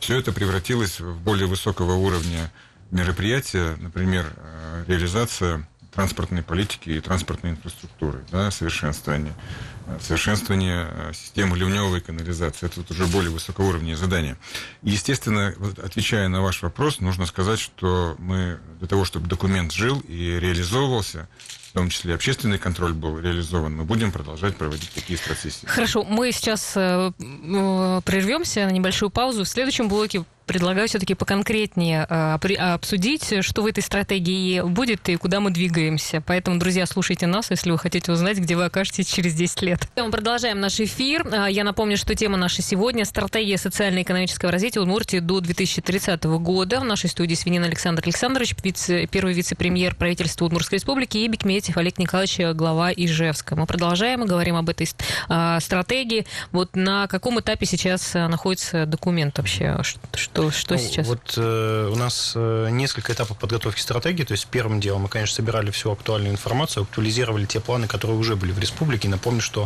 Все 0.00 0.18
это 0.18 0.32
превратилось 0.32 1.00
в 1.00 1.18
более 1.20 1.46
высокого 1.46 1.92
уровня 1.92 2.50
мероприятия, 2.90 3.76
например, 3.78 4.32
э, 4.36 4.84
реализация 4.88 5.66
транспортной 5.92 6.42
политики 6.42 6.90
и 6.90 7.00
транспортной 7.00 7.52
инфраструктуры, 7.52 8.24
да, 8.30 8.50
совершенствование, 8.50 9.34
э, 9.83 9.83
совершенствование 10.00 10.88
системы 11.12 11.56
ливневой 11.56 12.00
канализации. 12.00 12.66
Это 12.66 12.80
вот 12.80 12.90
уже 12.90 13.06
более 13.06 13.30
высокоуровневые 13.30 13.96
задания. 13.96 14.36
И, 14.82 14.90
естественно, 14.90 15.54
отвечая 15.82 16.28
на 16.28 16.42
ваш 16.42 16.62
вопрос, 16.62 17.00
нужно 17.00 17.26
сказать, 17.26 17.60
что 17.60 18.16
мы 18.18 18.58
для 18.78 18.88
того, 18.88 19.04
чтобы 19.04 19.28
документ 19.28 19.72
жил 19.72 20.00
и 20.08 20.38
реализовывался, 20.40 21.28
в 21.74 21.76
том 21.76 21.88
числе 21.88 22.14
общественный 22.14 22.58
контроль 22.58 22.92
был 22.92 23.18
реализован, 23.18 23.74
мы 23.74 23.84
будем 23.84 24.12
продолжать 24.12 24.56
проводить 24.56 24.90
такие 24.94 25.18
процессы. 25.18 25.66
Хорошо, 25.66 26.04
мы 26.04 26.30
сейчас 26.30 26.74
э, 26.76 27.10
э, 27.18 28.00
прервемся 28.04 28.66
на 28.66 28.70
небольшую 28.70 29.10
паузу. 29.10 29.42
В 29.42 29.48
следующем 29.48 29.88
блоке 29.88 30.22
предлагаю 30.46 30.86
все-таки 30.86 31.14
поконкретнее 31.14 32.06
э, 32.08 32.34
обсудить, 32.74 33.44
что 33.44 33.62
в 33.62 33.66
этой 33.66 33.82
стратегии 33.82 34.60
будет 34.60 35.08
и 35.08 35.16
куда 35.16 35.40
мы 35.40 35.50
двигаемся. 35.50 36.22
Поэтому, 36.24 36.60
друзья, 36.60 36.86
слушайте 36.86 37.26
нас, 37.26 37.50
если 37.50 37.72
вы 37.72 37.78
хотите 37.78 38.12
узнать, 38.12 38.38
где 38.38 38.54
вы 38.54 38.66
окажетесь 38.66 39.08
через 39.08 39.34
10 39.34 39.62
лет. 39.62 39.73
Мы 39.96 40.10
продолжаем 40.10 40.60
наш 40.60 40.80
эфир. 40.80 41.26
Э, 41.26 41.46
я 41.50 41.64
напомню, 41.64 41.96
что 41.96 42.14
тема 42.14 42.36
наша 42.36 42.62
сегодня– 42.62 43.04
стратегия 43.06 43.58
социально-экономического 43.58 44.50
развития 44.50 44.80
Удмуртии 44.80 45.18
до 45.18 45.40
2030 45.40 46.24
года. 46.24 46.80
В 46.80 46.84
нашей 46.84 47.10
студии 47.10 47.34
Свинин 47.34 47.64
Александр 47.64 48.02
Александрович, 48.04 48.54
вице, 48.62 49.06
первый 49.06 49.34
вице-премьер 49.34 49.94
правительства 49.94 50.46
Удмуртской 50.46 50.78
республики, 50.78 51.18
и 51.18 51.28
Бекметьев 51.28 51.76
Олег 51.76 51.98
Николаевич, 51.98 52.56
глава 52.56 52.92
Ижевска. 52.92 53.56
Мы 53.56 53.66
продолжаем 53.66 54.24
и 54.24 54.26
говорим 54.26 54.56
об 54.56 54.68
этой 54.68 54.88
э, 55.28 55.58
стратегии. 55.60 56.26
Вот 56.52 56.76
на 56.76 57.06
каком 57.06 57.40
этапе 57.40 57.66
сейчас 57.66 58.14
находится 58.14 58.86
документ 58.86 59.38
вообще? 59.38 59.76
Что 60.14 60.50
что, 60.50 60.74
ну, 60.74 60.80
сейчас? 60.80 61.06
Вот 61.06 61.34
э, 61.36 61.90
у 61.92 61.96
нас 61.96 62.32
э, 62.34 62.68
несколько 62.70 63.12
этапов 63.12 63.38
подготовки 63.38 63.80
стратегии. 63.80 64.24
То 64.24 64.32
есть 64.32 64.46
первым 64.46 64.80
делом 64.80 65.02
мы, 65.02 65.08
конечно, 65.08 65.36
собирали 65.36 65.70
всю 65.70 65.90
актуальную 65.90 66.32
информацию, 66.32 66.84
актуализировали 66.84 67.44
те 67.44 67.60
планы, 67.60 67.86
которые 67.86 68.18
уже 68.18 68.36
были 68.36 68.52
в 68.52 68.58
республике. 68.58 69.08
Напомню, 69.08 69.40
что 69.40 69.63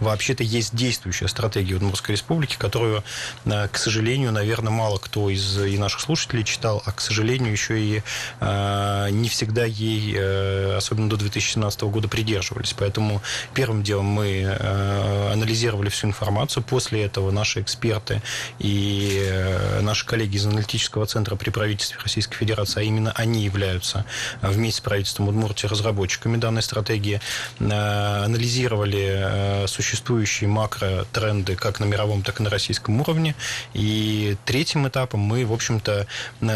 вообще-то 0.00 0.42
есть 0.42 0.74
действующая 0.74 1.28
стратегия 1.28 1.74
Удмуртской 1.76 2.14
республики, 2.14 2.56
которую, 2.58 3.02
э, 3.44 3.68
к 3.68 3.76
сожалению, 3.76 4.32
наверное, 4.32 4.72
мало 4.72 4.98
кто 4.98 5.30
из 5.30 5.58
и 5.58 5.78
наших 5.78 6.00
слушателей 6.00 6.44
читал, 6.44 6.82
а, 6.84 6.92
к 6.92 7.00
сожалению, 7.00 7.52
еще 7.52 7.80
и 7.80 8.02
э, 8.40 9.08
не 9.10 9.28
всегда 9.28 9.64
ей, 9.64 10.14
э, 10.16 10.76
особенно 10.76 11.08
до 11.08 11.16
2017 11.16 11.82
года, 11.82 12.08
придерживались. 12.08 12.74
Поэтому 12.76 13.22
первым 13.54 13.82
делом 13.82 14.06
мы 14.06 14.44
анализировали 15.32 15.88
всю 15.88 16.08
информацию. 16.08 16.62
После 16.62 17.04
этого 17.04 17.30
наши 17.30 17.60
эксперты 17.60 18.22
и 18.58 19.78
наши 19.80 20.06
коллеги 20.06 20.36
из 20.36 20.46
аналитического 20.46 21.06
центра 21.06 21.36
при 21.36 21.50
правительстве 21.50 21.98
Российской 22.02 22.36
Федерации, 22.36 22.80
а 22.80 22.82
именно 22.82 23.12
они 23.12 23.44
являются 23.44 24.04
вместе 24.42 24.78
с 24.78 24.80
правительством 24.80 25.28
Удмуртии 25.28 25.66
разработчиками 25.66 26.36
данной 26.36 26.62
стратегии, 26.62 27.20
анализировали 27.60 29.39
существующие 29.66 30.48
макротренды 30.48 31.56
как 31.56 31.80
на 31.80 31.84
мировом, 31.84 32.22
так 32.22 32.40
и 32.40 32.42
на 32.42 32.50
российском 32.50 33.00
уровне. 33.00 33.34
И 33.74 34.36
третьим 34.44 34.86
этапом 34.88 35.20
мы, 35.20 35.44
в 35.44 35.52
общем-то, 35.52 36.06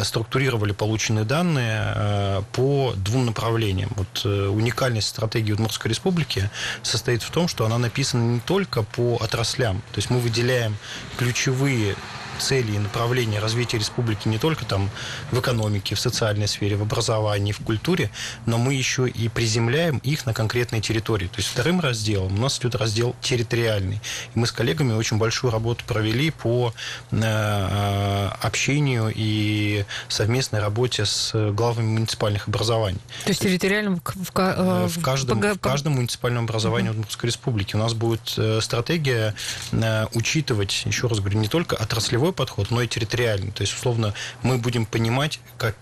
структурировали 0.03 0.73
полученные 0.73 1.25
данные 1.25 2.45
по 2.53 2.93
двум 2.97 3.27
направлениям. 3.27 3.91
Вот 3.97 4.25
уникальность 4.25 5.09
стратегии 5.09 5.53
Удмуртской 5.53 5.89
республики 5.89 6.51
состоит 6.83 7.23
в 7.23 7.31
том, 7.31 7.49
что 7.49 7.65
она 7.67 7.79
написана 7.79 8.23
не 8.23 8.41
только 8.41 8.83
по 8.83 9.17
отраслям. 9.17 9.83
То 9.93 9.99
есть 9.99 10.11
мы 10.11 10.19
выделяем 10.19 10.77
ключевые 11.17 11.97
цели 12.39 12.73
и 12.73 12.79
направления 12.79 13.39
развития 13.41 13.79
республики 13.79 14.29
не 14.29 14.39
только 14.39 14.65
там 14.65 14.91
в 15.31 15.39
экономике, 15.39 15.95
в 15.95 16.01
социальной 16.01 16.49
сфере, 16.49 16.77
в 16.77 16.83
образовании, 16.83 17.53
в 17.53 17.61
культуре, 17.61 18.11
но 18.47 18.59
мы 18.59 18.75
еще 18.75 19.09
и 19.09 19.29
приземляем 19.29 19.99
их 19.99 20.27
на 20.27 20.35
конкретные 20.35 20.81
территории. 20.81 21.27
То 21.27 21.39
есть 21.39 21.49
вторым 21.49 21.81
разделом 21.81 22.39
у 22.39 22.41
нас 22.41 22.59
идет 22.59 22.75
раздел 22.75 23.15
территориальный. 23.21 24.01
И 24.35 24.39
мы 24.39 24.47
с 24.47 24.53
коллегами 24.53 24.93
очень 24.93 25.19
большую 25.19 25.51
работу 25.51 25.85
провели 25.87 26.31
по 26.31 26.73
э, 27.11 27.17
э, 27.21 28.29
общению 28.41 29.13
и 29.15 29.85
совместной 30.09 30.61
работе 30.61 31.05
с 31.05 31.33
главами 31.53 31.87
муниципальных 31.87 32.49
образований. 32.49 33.01
То 33.25 33.31
есть 33.31 33.43
территориально 33.43 33.97
в, 33.97 34.01
в, 34.01 34.33
э, 34.37 34.87
в, 34.87 35.03
каждом, 35.03 35.41
в 35.41 35.59
каждом 35.59 35.95
муниципальном 35.95 36.45
образовании. 36.45 36.91
Удмуртской 36.91 37.29
республики 37.29 37.77
у 37.77 37.79
нас 37.79 37.95
будет 37.95 38.39
стратегия 38.63 39.35
учитывать, 40.13 40.83
еще 40.85 41.07
раз 41.07 41.21
говорю, 41.21 41.39
не 41.39 41.49
только 41.49 41.75
отраслевой 41.75 42.24
целевой 42.25 42.33
подход, 42.33 42.71
но 42.71 42.81
и 42.81 42.87
территориальный. 42.87 43.51
То 43.53 43.63
есть, 43.63 43.75
условно, 43.75 44.15
мы 44.43 44.57
будем 44.59 44.87
понимать, 44.87 45.41
как, 45.59 45.77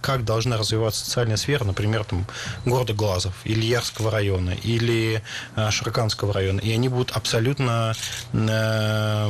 как 0.00 0.24
должна 0.24 0.56
развиваться 0.56 1.04
социальная 1.04 1.36
сфера, 1.36 1.64
например, 1.64 2.04
там, 2.04 2.26
города 2.64 2.94
Глазов, 2.94 3.34
или 3.44 3.64
Ярского 3.64 4.10
района, 4.10 4.50
или 4.50 5.22
э, 5.56 5.70
Шарканского 5.70 6.32
района. 6.32 6.60
И 6.60 6.72
они 6.72 6.88
будут 6.88 7.12
абсолютно 7.12 7.94
э, 8.32 9.28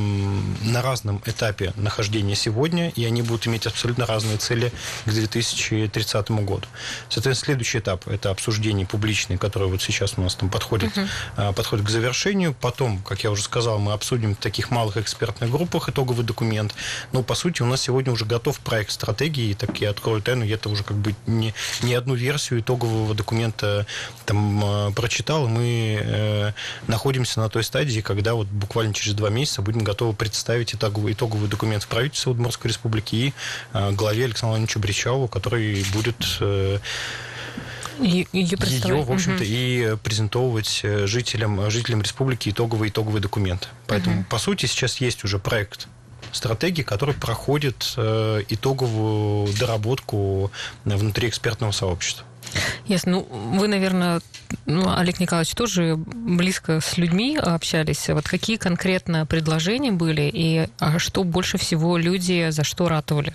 на 0.63 0.83
разном 0.83 1.21
этапе 1.27 1.73
нахождения 1.77 2.35
сегодня, 2.35 2.91
и 2.91 3.05
они 3.05 3.23
будут 3.23 3.47
иметь 3.47 3.67
абсолютно 3.67 4.07
разные 4.07 4.39
цели 4.39 4.73
к 5.05 5.11
2030 5.11 6.31
году. 6.31 6.67
Соответственно, 7.09 7.35
следующий 7.35 7.79
этап– 7.79 8.07
это 8.09 8.31
обсуждение 8.31 8.87
публичное, 8.87 9.37
которое 9.37 9.67
вот 9.67 9.83
сейчас 9.83 10.15
у 10.17 10.23
нас 10.23 10.35
там 10.35 10.49
подходит, 10.49 10.97
uh-huh. 10.97 11.53
подходит 11.53 11.87
к 11.87 11.91
завершению. 11.91 12.55
Потом, 12.61 12.99
как 12.99 13.25
я 13.25 13.31
уже 13.31 13.43
сказал, 13.43 13.79
мы 13.79 13.93
обсудим 13.93 14.35
в 14.35 14.39
таких 14.39 14.71
малых 14.71 14.97
экспертных 14.97 15.51
группах 15.51 15.89
итоговый 15.89 16.25
документ, 16.25 16.38
документ. 16.39 16.75
Но, 17.13 17.23
по 17.23 17.35
сути, 17.35 17.63
у 17.63 17.67
нас 17.67 17.83
сегодня 17.83 18.13
уже 18.13 18.25
готов 18.25 18.61
проект 18.61 18.93
стратегии, 18.93 19.55
так 19.55 19.81
я 19.81 19.91
открою 19.91 20.23
тайну, 20.23 20.45
я 20.45 20.55
это 20.55 20.69
уже 20.69 20.85
как 20.85 20.97
бы 20.97 21.15
не, 21.27 21.53
не 21.83 21.95
одну 21.95 22.15
версию 22.15 22.61
итогового 22.61 23.15
документа 23.15 23.87
там 24.25 24.63
э, 24.65 24.93
прочитал, 24.93 25.47
и 25.47 25.49
мы 25.49 25.99
э, 26.01 26.53
находимся 26.87 27.41
на 27.41 27.49
той 27.49 27.65
стадии, 27.65 28.01
когда 28.01 28.35
вот 28.35 28.47
буквально 28.47 28.95
через 28.95 29.15
два 29.15 29.31
месяца 29.31 29.63
будем 29.63 29.83
готовы 29.83 30.13
представить 30.13 30.75
итоговый, 30.75 31.13
итоговый 31.13 31.49
документ 31.49 31.83
в 31.83 31.89
правительстве 31.89 32.33
Удмуртской 32.33 32.69
республики 32.69 33.15
и 33.17 33.33
э, 33.73 33.93
главе 33.93 34.25
Александру 34.25 34.55
Ивановичу 34.55 34.79
Бричалову, 34.79 35.27
который 35.27 35.85
будет 35.93 36.17
э, 36.41 36.79
ее, 38.01 38.27
ее, 38.33 39.03
в 39.03 39.13
общем-то, 39.13 39.43
угу. 39.43 39.51
и 39.51 39.97
презентовывать 40.03 40.81
э, 40.83 41.07
жителям, 41.07 41.71
жителям 41.71 42.03
республики 42.03 42.51
итоговые 42.51 42.91
итоговые 42.91 43.21
документы. 43.21 43.67
Поэтому, 43.87 44.21
угу. 44.21 44.27
по 44.31 44.39
сути, 44.39 44.67
сейчас 44.67 45.01
есть 45.01 45.25
уже 45.25 45.39
проект 45.39 45.89
стратегии, 46.33 46.83
который 46.83 47.15
проходит 47.15 47.95
э, 47.97 48.43
итоговую 48.49 49.53
доработку 49.59 50.51
внутри 50.85 51.29
экспертного 51.29 51.73
сообщества. 51.73 52.25
Ясно. 52.87 53.13
Ну, 53.13 53.29
вы, 53.59 53.69
наверное, 53.69 54.21
ну, 54.67 54.91
Олег 54.97 55.21
Николаевич, 55.21 55.55
тоже 55.55 55.97
близко 55.97 56.81
с 56.81 56.97
людьми 56.97 57.37
общались. 57.37 58.09
Вот 58.09 58.27
какие 58.27 58.57
конкретно 58.57 59.27
предложения 59.27 59.93
были 59.93 60.31
и 60.33 60.69
а 60.79 60.99
что 60.99 61.25
больше 61.25 61.59
всего 61.59 61.99
люди 61.99 62.49
за 62.51 62.65
что 62.65 62.89
ратовали? 62.89 63.35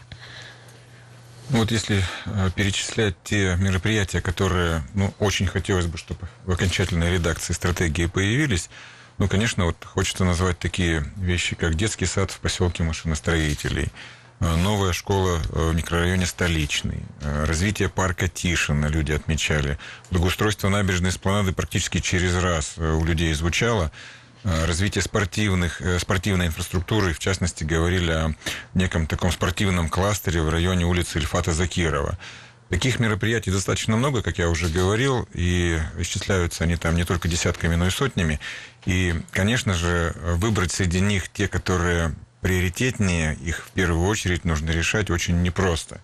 Ну, 1.50 1.60
вот 1.60 1.72
если 1.72 2.02
э, 2.26 2.50
перечислять 2.56 3.16
те 3.24 3.56
мероприятия, 3.60 4.22
которые 4.22 4.84
ну, 4.94 5.14
очень 5.20 5.46
хотелось 5.46 5.86
бы, 5.86 5.98
чтобы 5.98 6.22
в 6.46 6.52
окончательной 6.52 7.12
редакции 7.12 7.54
стратегии 7.54 8.06
появились, 8.06 8.70
ну, 9.24 9.30
конечно, 9.30 9.64
вот 9.64 9.78
хочется 9.86 10.26
назвать 10.26 10.60
такие 10.60 11.06
вещи, 11.16 11.56
как 11.56 11.76
детский 11.76 12.06
сад 12.06 12.30
в 12.30 12.40
поселке 12.42 12.84
машиностроителей, 12.84 13.88
э, 14.42 14.56
новая 14.58 14.92
школа 14.92 15.38
э, 15.38 15.70
в 15.70 15.74
микрорайоне 15.74 16.26
Столичный, 16.26 17.00
э, 17.22 17.46
развитие 17.46 17.88
парка 17.88 18.28
Тишина 18.28 18.90
люди 18.90 19.14
отмечали, 19.14 19.78
благоустройство 20.12 20.68
набережной 20.68 21.14
Спланады 21.14 21.54
практически 21.54 22.00
через 22.00 22.36
раз 22.36 22.78
у 22.78 23.06
людей 23.06 23.34
звучало, 23.34 23.94
развитие 24.44 25.02
спортивных, 25.02 25.82
спортивной 26.00 26.48
инфраструктуры, 26.48 27.14
в 27.14 27.20
частности, 27.20 27.64
говорили 27.64 28.12
о 28.12 28.36
неком 28.74 29.08
таком 29.08 29.32
спортивном 29.32 29.88
кластере 29.88 30.42
в 30.42 30.50
районе 30.50 30.86
улицы 30.86 31.20
Ильфата 31.20 31.54
Закирова. 31.54 32.20
Таких 32.70 33.00
мероприятий 33.00 33.52
достаточно 33.52 33.96
много, 33.96 34.22
как 34.22 34.40
я 34.40 34.50
уже 34.50 34.68
говорил, 34.68 35.28
и 35.34 35.80
исчисляются 36.00 36.64
они 36.64 36.76
там 36.76 36.96
не 36.96 37.06
только 37.06 37.28
десятками, 37.28 37.76
но 37.76 37.88
и 37.88 37.92
сотнями. 37.92 38.40
И, 38.86 39.14
конечно 39.32 39.74
же, 39.74 40.16
выбрать 40.36 40.72
среди 40.72 41.00
них 41.00 41.30
те, 41.30 41.48
которые 41.48 42.16
приоритетнее, 42.42 43.36
их 43.36 43.66
в 43.66 43.72
первую 43.72 44.08
очередь 44.08 44.44
нужно 44.44 44.72
решать 44.72 45.10
очень 45.10 45.42
непросто. 45.42 46.02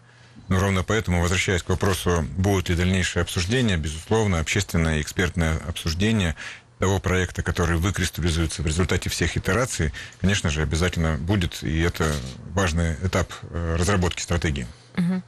Но 0.48 0.60
ровно 0.60 0.84
поэтому, 0.84 1.22
возвращаясь 1.22 1.62
к 1.62 1.70
вопросу, 1.70 2.26
будут 2.38 2.70
ли 2.70 2.76
дальнейшие 2.76 3.22
обсуждения, 3.22 3.78
безусловно, 3.78 4.40
общественное 4.40 4.98
и 4.98 5.02
экспертное 5.02 5.58
обсуждение 5.68 6.36
того 6.80 7.00
проекта, 7.00 7.44
который 7.44 7.78
выкристаллизуется 7.78 8.64
в 8.64 8.66
результате 8.66 9.10
всех 9.10 9.38
итераций, 9.38 9.94
конечно 10.22 10.50
же, 10.50 10.62
обязательно 10.62 11.18
будет, 11.18 11.62
и 11.62 11.80
это 11.82 12.12
важный 12.54 12.94
этап 13.04 13.32
э, 13.52 13.76
разработки 13.78 14.22
стратегии. 14.22 14.66
Угу. 14.98 15.22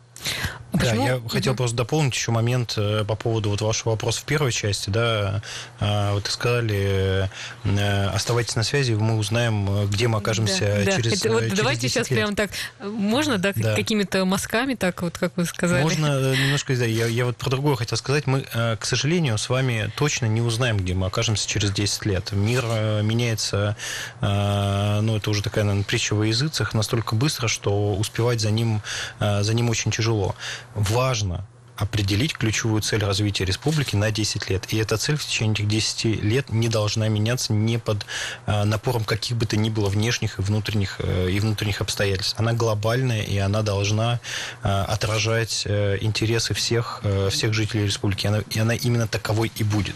Почему? 0.71 1.05
Да, 1.05 1.13
я 1.13 1.21
хотел 1.27 1.55
просто 1.55 1.75
дополнить 1.75 2.15
еще 2.15 2.31
момент 2.31 2.75
э, 2.77 3.03
по 3.05 3.15
поводу 3.15 3.49
вот 3.49 3.61
вашего 3.61 3.91
вопроса 3.91 4.21
в 4.21 4.23
первой 4.23 4.51
части, 4.53 4.89
да, 4.89 5.41
а, 5.79 6.13
вот 6.13 6.27
сказали, 6.27 7.29
э, 7.65 8.07
оставайтесь 8.07 8.55
на 8.55 8.63
связи, 8.63 8.93
мы 8.93 9.17
узнаем, 9.17 9.87
где 9.87 10.07
мы 10.07 10.19
окажемся 10.19 10.83
да, 10.85 10.95
через, 10.95 11.19
да. 11.21 11.31
вот 11.31 11.43
через 11.43 11.57
Давайте 11.57 11.89
сейчас 11.89 12.09
лет. 12.09 12.19
прям 12.19 12.35
так, 12.35 12.51
можно, 12.79 13.37
да, 13.37 13.51
да. 13.53 13.75
какими-то 13.75 14.23
мазками, 14.23 14.75
так 14.75 15.01
вот, 15.01 15.17
как 15.17 15.35
вы 15.35 15.45
сказали? 15.45 15.81
Можно 15.81 16.33
немножко, 16.35 16.75
да, 16.75 16.85
я, 16.85 17.05
я 17.07 17.25
вот 17.25 17.35
про 17.35 17.49
другое 17.49 17.75
хотел 17.75 17.97
сказать, 17.97 18.25
мы, 18.25 18.41
к 18.41 18.85
сожалению, 18.85 19.37
с 19.37 19.49
вами 19.49 19.91
точно 19.97 20.27
не 20.27 20.41
узнаем, 20.41 20.77
где 20.77 20.93
мы 20.93 21.07
окажемся 21.07 21.49
через 21.49 21.71
10 21.71 22.05
лет. 22.05 22.31
Мир 22.31 22.63
меняется, 23.03 23.75
ну, 24.21 25.17
это 25.17 25.29
уже 25.29 25.43
такая, 25.43 25.65
наверное, 25.65 25.83
притча 25.83 26.13
во 26.13 26.25
языцах, 26.25 26.73
настолько 26.73 27.15
быстро, 27.15 27.47
что 27.47 27.93
успевать 27.93 28.39
за 28.39 28.51
ним, 28.51 28.81
за 29.19 29.53
ним 29.53 29.69
очень 29.69 29.91
тяжело 29.91 30.10
тяжело. 30.11 30.35
Важно 30.75 31.45
определить 31.77 32.33
ключевую 32.33 32.83
цель 32.83 33.03
развития 33.03 33.43
республики 33.43 33.95
на 33.95 34.11
10 34.11 34.51
лет. 34.51 34.71
И 34.71 34.77
эта 34.77 34.97
цель 34.97 35.15
в 35.15 35.25
течение 35.25 35.53
этих 35.53 35.67
10 35.67 36.05
лет 36.21 36.51
не 36.51 36.67
должна 36.67 37.07
меняться 37.07 37.53
не 37.53 37.79
под 37.79 38.05
э, 38.45 38.65
напором 38.65 39.03
каких 39.03 39.35
бы 39.37 39.47
то 39.47 39.57
ни 39.57 39.69
было 39.71 39.89
внешних 39.89 40.37
и 40.37 40.43
внутренних, 40.43 40.97
э, 40.99 41.31
и 41.31 41.39
внутренних 41.39 41.81
обстоятельств. 41.81 42.35
Она 42.37 42.53
глобальная, 42.53 43.23
и 43.23 43.35
она 43.37 43.63
должна 43.63 44.19
э, 44.61 44.67
отражать 44.67 45.65
интересы 45.65 46.53
всех, 46.53 47.01
всех 47.31 47.53
жителей 47.53 47.85
республики. 47.85 48.27
Она, 48.27 48.43
и 48.47 48.59
она 48.59 48.75
именно 48.75 49.07
таковой 49.07 49.51
и 49.55 49.63
будет. 49.63 49.95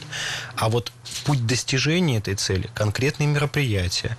А 0.55 0.69
вот 0.69 0.91
путь 1.25 1.45
достижения 1.45 2.17
этой 2.17 2.33
цели, 2.33 2.67
конкретные 2.73 3.27
мероприятия, 3.27 4.17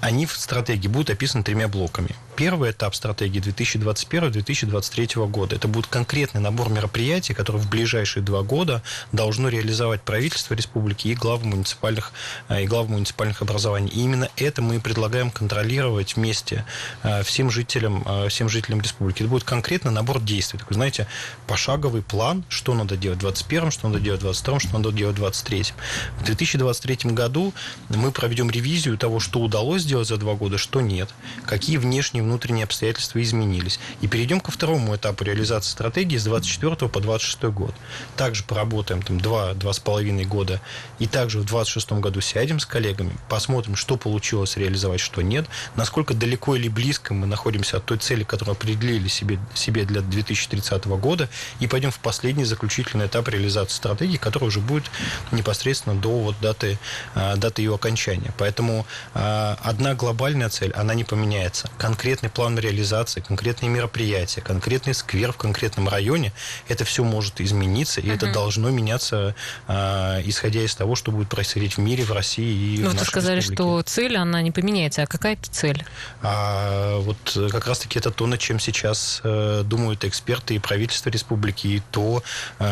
они 0.00 0.26
в 0.26 0.36
стратегии 0.36 0.86
будут 0.86 1.10
описаны 1.10 1.42
тремя 1.42 1.66
блоками– 1.66 2.14
первый 2.36 2.70
этап 2.70 2.94
стратегии 2.94 3.40
2021-2023 3.40 5.26
года. 5.28 5.56
Это 5.56 5.68
будет 5.68 5.86
конкретный 5.86 6.40
набор 6.40 6.68
мероприятий, 6.68 7.32
которые 7.32 7.62
в 7.62 7.68
ближайшие 7.68 8.22
два 8.22 8.42
года 8.42 8.82
должно 9.10 9.48
реализовать 9.48 10.02
правительство 10.02 10.54
республики 10.54 11.08
и 11.08 11.14
главы 11.14 11.46
муниципальных, 11.46 12.12
э, 12.48 12.64
и 12.64 12.66
главы 12.66 12.90
муниципальных 12.90 13.40
образований. 13.40 13.88
И 13.88 14.00
именно 14.00 14.28
это 14.36 14.60
мы 14.60 14.78
предлагаем 14.80 15.30
контролировать 15.30 16.16
вместе 16.16 16.66
э, 17.02 17.22
всем 17.22 17.50
жителям, 17.50 18.04
э, 18.06 18.28
всем 18.28 18.50
жителям 18.50 18.82
республики. 18.82 19.22
Это 19.22 19.30
будет 19.30 19.44
конкретно 19.44 19.90
набор 19.90 20.20
действий. 20.20 20.58
Такой, 20.58 20.74
знаете, 20.74 21.08
пошаговый 21.46 22.02
план, 22.02 22.44
что 22.50 22.74
надо 22.74 22.98
делать 22.98 23.18
в 23.18 23.22
2021, 23.22 23.70
что 23.70 23.88
надо 23.88 24.00
делать 24.00 24.20
в 24.20 24.24
2022, 24.24 24.60
что 24.60 24.78
надо 24.78 24.92
делать 24.92 25.16
в 25.16 25.20
2023. 25.20 25.74
В 26.18 26.24
2023 26.24 27.12
году 27.12 27.54
мы 27.88 28.12
проведем 28.12 28.50
ревизию 28.50 28.98
того, 28.98 29.20
что 29.20 29.40
удалось 29.40 29.82
сделать 29.82 30.08
за 30.08 30.18
два 30.18 30.34
года, 30.34 30.58
что 30.58 30.82
нет, 30.82 31.08
какие 31.46 31.78
внешние 31.78 32.25
внутренние 32.26 32.64
обстоятельства 32.64 33.22
изменились. 33.22 33.80
И 34.00 34.08
перейдем 34.08 34.40
ко 34.40 34.50
второму 34.50 34.94
этапу 34.94 35.24
реализации 35.24 35.70
стратегии 35.70 36.18
с 36.18 36.24
24 36.24 36.88
по 36.88 37.00
26 37.00 37.44
год. 37.44 37.74
Также 38.16 38.44
поработаем 38.44 39.02
там 39.02 39.16
2-2,5 39.18 40.24
года. 40.24 40.60
И 40.98 41.06
также 41.06 41.40
в 41.40 41.44
26 41.46 41.92
году 41.92 42.20
сядем 42.20 42.60
с 42.60 42.66
коллегами, 42.66 43.16
посмотрим, 43.28 43.76
что 43.76 43.96
получилось 43.96 44.56
реализовать, 44.56 45.00
что 45.00 45.22
нет, 45.22 45.46
насколько 45.76 46.14
далеко 46.14 46.56
или 46.56 46.68
близко 46.68 47.14
мы 47.14 47.26
находимся 47.26 47.78
от 47.78 47.84
той 47.84 47.98
цели, 47.98 48.24
которую 48.24 48.52
определили 48.52 49.08
себе, 49.08 49.38
себе 49.54 49.84
для 49.84 50.00
2030 50.00 50.86
года, 50.86 51.28
и 51.60 51.66
пойдем 51.66 51.90
в 51.90 51.98
последний 51.98 52.44
заключительный 52.44 53.06
этап 53.06 53.28
реализации 53.28 53.74
стратегии, 53.74 54.16
который 54.16 54.48
уже 54.48 54.60
будет 54.60 54.84
непосредственно 55.32 55.94
до 55.94 56.10
вот 56.10 56.36
даты, 56.40 56.78
а, 57.14 57.36
даты 57.36 57.62
ее 57.62 57.74
окончания. 57.74 58.32
Поэтому 58.38 58.86
а, 59.14 59.58
одна 59.62 59.94
глобальная 59.94 60.48
цель, 60.48 60.72
она 60.72 60.94
не 60.94 61.04
поменяется. 61.04 61.70
Конкретно 61.78 62.15
конкретный 62.16 62.30
план 62.30 62.58
реализации, 62.58 63.20
конкретные 63.20 63.68
мероприятия, 63.68 64.40
конкретный 64.40 64.94
сквер 64.94 65.32
в 65.32 65.36
конкретном 65.36 65.88
районе, 65.88 66.32
это 66.68 66.84
все 66.84 67.04
может 67.04 67.40
измениться, 67.40 68.00
и 68.00 68.06
uh-huh. 68.06 68.14
это 68.14 68.32
должно 68.32 68.70
меняться, 68.70 69.34
э, 69.68 70.22
исходя 70.24 70.62
из 70.62 70.74
того, 70.74 70.96
что 70.96 71.12
будет 71.12 71.28
происходить 71.28 71.76
в 71.76 71.78
мире, 71.78 72.04
в 72.04 72.12
России 72.12 72.76
и 72.76 72.78
ну, 72.78 72.90
в 72.90 72.94
нашей 72.94 73.04
вы 73.04 73.06
сказали, 73.06 73.36
республике. 73.36 73.62
что 73.62 73.82
цель, 73.82 74.16
она 74.16 74.40
не 74.42 74.50
поменяется. 74.50 75.02
А 75.02 75.06
какая 75.06 75.34
это 75.34 75.50
цель? 75.50 75.84
А, 76.22 76.98
вот 77.00 77.18
как 77.52 77.66
раз-таки 77.66 77.98
это 77.98 78.10
то, 78.10 78.26
над 78.26 78.40
чем 78.40 78.58
сейчас 78.60 79.20
э, 79.22 79.62
думают 79.64 80.04
эксперты 80.04 80.54
и 80.54 80.58
правительство 80.58 81.10
республики, 81.10 81.66
и 81.66 81.82
то, 81.90 82.22
э, 82.58 82.64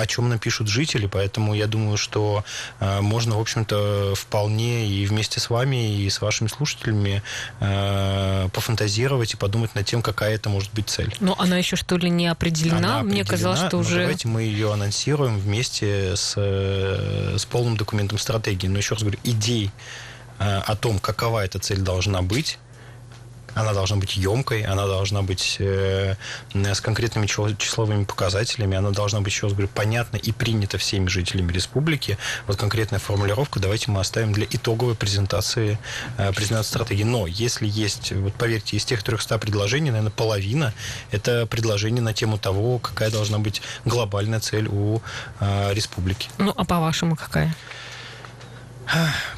о 0.00 0.06
чем 0.06 0.28
напишут 0.28 0.68
жители. 0.68 1.06
Поэтому 1.06 1.54
я 1.54 1.66
думаю, 1.66 1.98
что 1.98 2.44
э, 2.80 3.00
можно, 3.00 3.36
в 3.36 3.40
общем-то, 3.40 4.14
вполне 4.16 4.88
и 4.88 5.04
вместе 5.06 5.40
с 5.40 5.50
вами, 5.50 6.04
и 6.04 6.08
с 6.08 6.20
вашими 6.20 6.48
слушателями 6.48 7.22
э, 7.60 8.48
пофантазировать 8.52 8.77
пофантазировать 8.78 9.34
и 9.34 9.36
подумать 9.36 9.74
над 9.74 9.86
тем, 9.86 10.02
какая 10.02 10.34
это 10.34 10.48
может 10.48 10.72
быть 10.72 10.88
цель. 10.88 11.14
Но 11.20 11.34
она 11.38 11.58
еще 11.58 11.76
что 11.76 11.96
ли 11.96 12.08
не 12.08 12.28
определена? 12.28 12.76
Она 12.78 13.02
Мне 13.02 13.24
казалось, 13.24 13.60
что 13.60 13.78
уже... 13.78 14.00
Давайте 14.00 14.28
мы 14.28 14.42
ее 14.42 14.72
анонсируем 14.72 15.38
вместе 15.38 16.14
с, 16.14 16.34
э, 16.36 17.36
с 17.36 17.44
полным 17.44 17.76
документом 17.76 18.18
стратегии. 18.18 18.68
Но 18.68 18.78
еще 18.78 18.94
раз 18.94 19.02
говорю, 19.02 19.18
идей 19.24 19.70
э, 20.38 20.58
о 20.58 20.76
том, 20.76 20.98
какова 21.00 21.44
эта 21.44 21.58
цель 21.58 21.80
должна 21.80 22.22
быть, 22.22 22.58
она 23.58 23.72
должна 23.72 23.96
быть 23.96 24.16
емкой, 24.16 24.62
она 24.62 24.86
должна 24.86 25.22
быть 25.22 25.56
э, 25.58 26.14
с 26.54 26.80
конкретными 26.80 27.26
числовыми 27.26 28.04
показателями, 28.04 28.76
она 28.76 28.90
должна 28.90 29.20
быть, 29.20 29.32
еще 29.32 29.46
раз 29.46 29.52
говорю, 29.52 29.68
понятна 29.74 30.16
и 30.16 30.30
принята 30.32 30.78
всеми 30.78 31.08
жителями 31.08 31.52
республики. 31.52 32.18
Вот 32.46 32.56
конкретная 32.56 33.00
формулировка 33.00 33.58
давайте 33.58 33.90
мы 33.90 34.00
оставим 34.00 34.32
для 34.32 34.46
итоговой 34.48 34.94
презентации, 34.94 35.78
э, 36.18 36.32
презентации 36.32 36.70
стратегии. 36.70 37.04
Но 37.04 37.26
если 37.26 37.66
есть, 37.66 38.12
вот 38.12 38.34
поверьте, 38.34 38.76
из 38.76 38.84
тех 38.84 39.02
300 39.02 39.38
предложений, 39.38 39.90
наверное, 39.90 40.12
половина 40.12 40.72
это 41.10 41.46
предложение 41.46 42.02
на 42.02 42.14
тему 42.14 42.38
того, 42.38 42.78
какая 42.78 43.10
должна 43.10 43.38
быть 43.38 43.62
глобальная 43.84 44.40
цель 44.40 44.68
у 44.68 45.00
э, 45.40 45.74
республики. 45.74 46.28
Ну, 46.38 46.52
а 46.56 46.64
по-вашему 46.64 47.16
какая? 47.16 47.54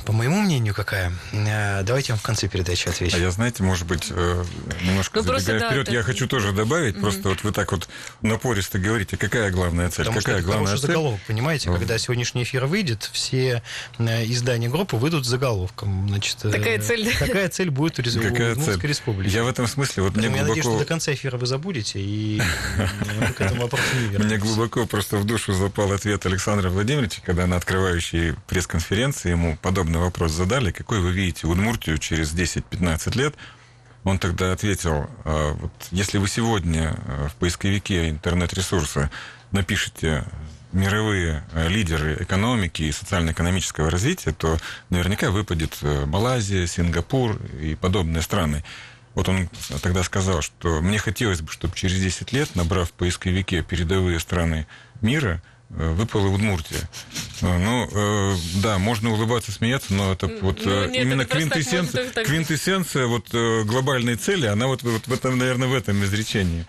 По 0.05 0.13
моему 0.13 0.41
мнению, 0.41 0.75
какая? 0.75 1.13
Э, 1.33 1.83
давайте 1.83 2.09
я 2.09 2.15
вам 2.15 2.21
в 2.21 2.23
конце 2.23 2.49
передачи 2.49 2.89
отвечу. 2.89 3.17
А 3.17 3.21
я, 3.21 3.31
знаете, 3.31 3.63
может 3.63 3.87
быть, 3.87 4.09
э, 4.11 4.45
немножко 4.83 5.19
ну, 5.19 5.23
забегая 5.23 5.43
просто, 5.43 5.67
вперед, 5.67 5.87
да, 5.87 5.93
я 5.93 6.03
хочу 6.03 6.29
тоже 6.29 6.53
добавить, 6.53 6.97
mm-hmm. 6.97 7.01
просто 7.01 7.29
вот 7.29 7.43
вы 7.43 7.53
так 7.53 7.73
вот 7.73 7.89
напористо 8.23 8.79
говорите, 8.79 9.17
какая 9.17 9.51
главная 9.51 9.91
цель? 9.91 10.07
Потому 10.07 10.21
какая 10.21 10.39
что 10.39 10.47
главная 10.47 10.77
цель? 10.77 10.87
заголовок, 10.87 11.21
понимаете, 11.27 11.71
когда 11.71 11.99
сегодняшний 11.99 12.45
эфир 12.45 12.67
выйдет, 12.67 13.11
все 13.13 13.63
э, 13.99 14.25
издания 14.27 14.69
группы 14.69 14.97
выйдут 14.97 15.27
с 15.27 15.29
заголовком. 15.29 16.09
Значит, 16.09 16.39
такая 16.39 16.81
цель. 16.81 17.13
Какая 17.19 17.49
цель 17.49 17.71
будет 17.71 17.99
у 17.99 18.03
Удмуртской 18.03 18.89
республики? 18.89 19.35
Я 19.35 19.45
в 19.45 19.49
этом 19.49 19.67
смысле, 19.67 20.05
вот 20.05 20.17
мне 20.17 20.29
глубоко... 20.29 20.43
Я 20.43 20.49
надеюсь, 20.49 20.65
что 20.65 20.79
до 20.79 20.85
конца 20.85 21.13
эфира 21.13 21.37
вы 21.37 21.47
забудете, 21.47 22.01
и 22.01 22.41
к 23.37 23.41
этому 23.41 23.63
вопросу 23.63 23.85
не. 24.11 24.19
Мне 24.19 24.39
глубоко 24.39 24.87
просто 24.87 25.17
в 25.17 25.25
душу 25.25 25.53
запал 25.53 25.93
ответ 25.93 26.25
Александра 26.27 26.71
Владимировича, 26.71 27.21
когда 27.25 27.47
на 27.47 27.57
открывающей 27.57 28.35
пресс-конференции 28.47 29.35
ему 29.41 29.57
подобный 29.57 29.99
вопрос 29.99 30.33
задали, 30.33 30.71
какой 30.71 31.01
вы 31.01 31.13
видите 31.13 31.47
Удмуртию 31.47 31.99
через 31.99 32.35
10-15 32.35 33.17
лет, 33.17 33.35
он 34.05 34.19
тогда 34.19 34.53
ответил, 34.53 35.11
«А, 35.25 35.55
вот, 35.55 35.73
если 35.91 36.19
вы 36.19 36.29
сегодня 36.29 36.97
э, 36.97 37.29
в 37.29 37.35
поисковике 37.35 38.09
интернет-ресурса 38.09 39.11
напишите 39.51 40.25
мировые 40.73 41.45
э, 41.53 41.69
лидеры 41.69 42.17
экономики 42.21 42.83
и 42.83 42.93
социально-экономического 42.93 43.91
развития, 43.91 44.33
то 44.33 44.59
наверняка 44.89 45.31
выпадет 45.31 45.77
э, 45.83 46.07
Малайзия, 46.07 46.67
Сингапур 46.67 47.37
и 47.61 47.75
подобные 47.75 48.23
страны. 48.23 48.65
Вот 49.15 49.29
он 49.29 49.51
тогда 49.83 50.03
сказал, 50.03 50.41
что 50.41 50.81
мне 50.81 50.99
хотелось 50.99 51.43
бы, 51.43 51.51
чтобы 51.51 51.75
через 51.75 52.01
10 52.01 52.33
лет, 52.33 52.55
набрав 52.55 52.89
в 52.89 52.93
поисковике 52.93 53.63
передовые 53.63 54.19
страны 54.21 54.67
мира, 55.03 55.43
Э, 55.77 55.93
выпала 55.93 56.27
Удмуртия. 56.27 56.81
Э, 57.43 57.59
ну, 57.59 57.89
э, 57.93 58.37
да, 58.57 58.79
можно 58.79 59.13
улыбаться, 59.13 59.53
смеяться, 59.53 59.95
но 59.95 60.13
это 60.13 60.27
вот 60.41 60.65
ну, 60.65 60.87
нет, 60.87 61.05
именно 61.05 61.23
это 61.23 61.37
квинтэссенция, 61.37 62.11
так... 62.11 62.27
квинтэссенция 62.27 63.07
вот 63.07 63.29
глобальной 63.31 64.17
цели, 64.17 64.47
она 64.47 64.67
вот, 64.67 64.83
вот 64.83 65.07
в 65.07 65.13
этом, 65.13 65.39
наверное, 65.39 65.69
в 65.69 65.75
этом 65.75 66.05
изречении. 66.05 66.67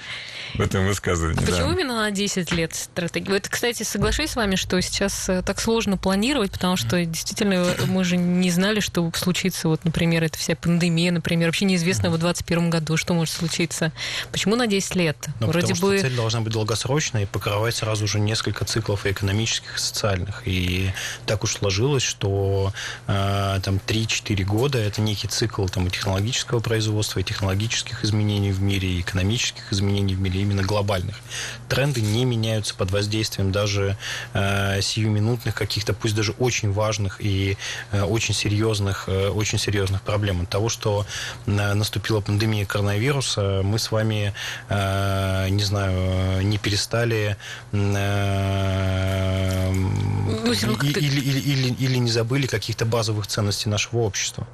В 0.53 0.61
этом 0.61 0.85
высказывании. 0.87 1.39
Почему 1.39 1.67
да. 1.67 1.73
именно 1.73 1.95
на 1.95 2.11
10 2.11 2.51
лет 2.51 2.75
стратегия? 2.75 3.37
Это, 3.37 3.49
кстати, 3.49 3.83
соглашусь 3.83 4.31
с 4.31 4.35
вами, 4.35 4.55
что 4.55 4.81
сейчас 4.81 5.29
э, 5.29 5.41
так 5.41 5.59
сложно 5.59 5.97
планировать, 5.97 6.51
потому 6.51 6.77
что 6.77 7.03
действительно 7.05 7.65
мы 7.87 8.03
же 8.03 8.17
не 8.17 8.51
знали, 8.51 8.79
что 8.79 9.09
случится, 9.15 9.67
вот, 9.67 9.83
например, 9.85 10.23
эта 10.23 10.37
вся 10.37 10.55
пандемия, 10.55 11.11
например, 11.11 11.47
вообще 11.49 11.65
неизвестно 11.65 12.09
в 12.09 12.17
2021 12.17 12.69
году, 12.69 12.97
что 12.97 13.13
может 13.13 13.33
случиться. 13.33 13.91
Почему 14.31 14.55
на 14.55 14.67
10 14.67 14.95
лет? 14.95 15.17
Ну, 15.39 15.47
Вроде 15.47 15.73
потому 15.73 15.91
бы... 15.91 15.97
что 15.97 16.07
цель 16.07 16.15
должна 16.15 16.41
быть 16.41 16.53
долгосрочной 16.53 17.23
и 17.23 17.25
покрывать 17.25 17.75
сразу 17.75 18.07
же 18.07 18.19
несколько 18.19 18.65
циклов 18.65 19.05
и 19.05 19.11
экономических, 19.11 19.77
и 19.77 19.79
социальных. 19.79 20.43
И 20.45 20.91
так 21.25 21.43
уж 21.43 21.53
сложилось, 21.53 22.03
что 22.03 22.73
э, 23.07 23.59
там 23.63 23.79
3-4 23.85 24.43
года 24.43 24.77
это 24.77 25.01
некий 25.01 25.27
цикл 25.27 25.65
там, 25.67 25.87
и 25.87 25.89
технологического 25.89 26.59
производства, 26.59 27.19
и 27.19 27.23
технологических 27.23 28.03
изменений 28.03 28.51
в 28.51 28.61
мире, 28.61 28.89
и 28.89 29.01
экономических 29.01 29.71
изменений 29.71 30.15
в 30.15 30.19
мире, 30.19 30.40
именно 30.41 30.63
глобальных. 30.63 31.19
Тренды 31.69 32.01
не 32.01 32.25
меняются 32.25 32.75
под 32.75 32.91
воздействием 32.91 33.51
даже 33.51 33.97
э, 34.33 34.81
сиюминутных 34.81 35.55
каких-то, 35.55 35.93
пусть 35.93 36.15
даже 36.15 36.33
очень 36.33 36.71
важных 36.71 37.17
и 37.19 37.57
э, 37.91 38.03
очень 38.03 38.33
серьезных, 38.33 39.05
э, 39.07 39.29
очень 39.29 39.57
серьезных 39.57 40.01
проблем. 40.01 40.41
От 40.41 40.49
того, 40.49 40.69
что 40.69 41.05
э, 41.45 41.73
наступила 41.73 42.21
пандемия 42.21 42.65
коронавируса, 42.65 43.61
мы 43.63 43.79
с 43.79 43.91
вами, 43.91 44.33
э, 44.69 45.49
не 45.49 45.63
знаю, 45.63 46.45
не 46.45 46.57
перестали 46.57 47.37
э, 47.71 49.71
Ну, 49.71 50.53
или, 50.53 50.99
или, 50.99 51.39
или, 51.39 51.73
или 51.73 51.97
не 51.97 52.09
забыли 52.09 52.47
каких-то 52.47 52.85
базовых 52.85 53.27
ценностей 53.27 53.69
нашего 53.69 53.99
общества. 53.99 54.47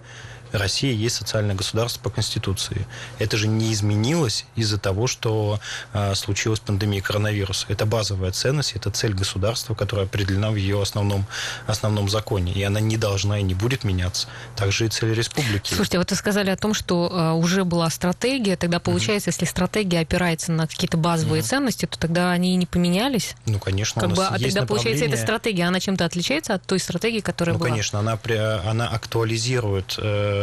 Россия 0.52 0.94
есть 0.94 1.16
социальное 1.16 1.56
государство 1.56 2.02
по 2.02 2.10
Конституции. 2.10 2.86
Это 3.20 3.38
же 3.38 3.48
не 3.48 3.74
изменилось 3.74 4.46
из-за 4.56 4.78
того, 4.78 5.08
что 5.08 5.60
э, 5.94 6.16
случилась 6.16 6.60
пандемия 6.60 7.02
коронавируса. 7.02 7.66
Это 7.70 7.86
базовая 7.86 8.32
ценность, 8.32 8.74
это 8.76 8.90
цель 8.92 9.14
государства, 9.14 9.76
которая 9.76 10.06
определена 10.06 10.52
в 10.52 10.56
ее 10.56 10.82
основном, 10.82 11.26
основном 11.68 12.10
законе. 12.10 12.52
И 12.54 12.64
она 12.64 12.80
не 12.80 12.98
должна 12.98 13.40
и 13.40 13.44
не 13.44 13.54
будет 13.54 13.84
меняться. 13.84 14.28
Также 14.56 14.86
и 14.86 14.90
цель 14.90 15.14
республики. 15.14 15.74
Слушайте, 15.74 15.98
вот 15.98 16.10
вы 16.12 16.16
сказали 16.18 16.50
о 16.50 16.58
том, 16.58 16.74
что 16.74 17.10
э, 17.12 17.32
уже 17.34 17.64
была 17.64 17.90
стратегия, 17.90 18.56
тогда 18.56 18.80
получается, 18.80 19.30
если 19.30 19.46
стратегия 19.46 20.00
опирается 20.00 20.52
на 20.52 20.68
какие-то 20.68 20.98
базовые 20.98 21.42
ценности, 21.42 21.86
то 21.86 21.98
тогда 22.00 22.32
они 22.32 22.54
и 22.54 22.56
не 22.56 22.66
поменялись. 22.66 23.36
ну, 23.46 23.60
конечно, 23.60 24.02
Как 24.02 24.12
у 24.12 24.14
бы, 24.14 24.22
нас 24.22 24.32
а 24.32 24.38
есть 24.38 24.56
тогда 24.56 24.68
получается, 24.68 25.06
эта 25.06 25.18
стратегия, 25.18 25.64
она 25.66 25.80
чем-то 25.80 26.06
отличается 26.06 26.54
от 26.54 26.64
той 26.64 26.80
стратегии, 26.80 27.20
которая 27.20 27.54
Ну, 27.54 27.60
была? 27.60 27.70
конечно, 27.70 28.00
она, 28.00 28.18
она 28.66 28.88
актуализирует 28.88 29.96
э, 29.98 30.37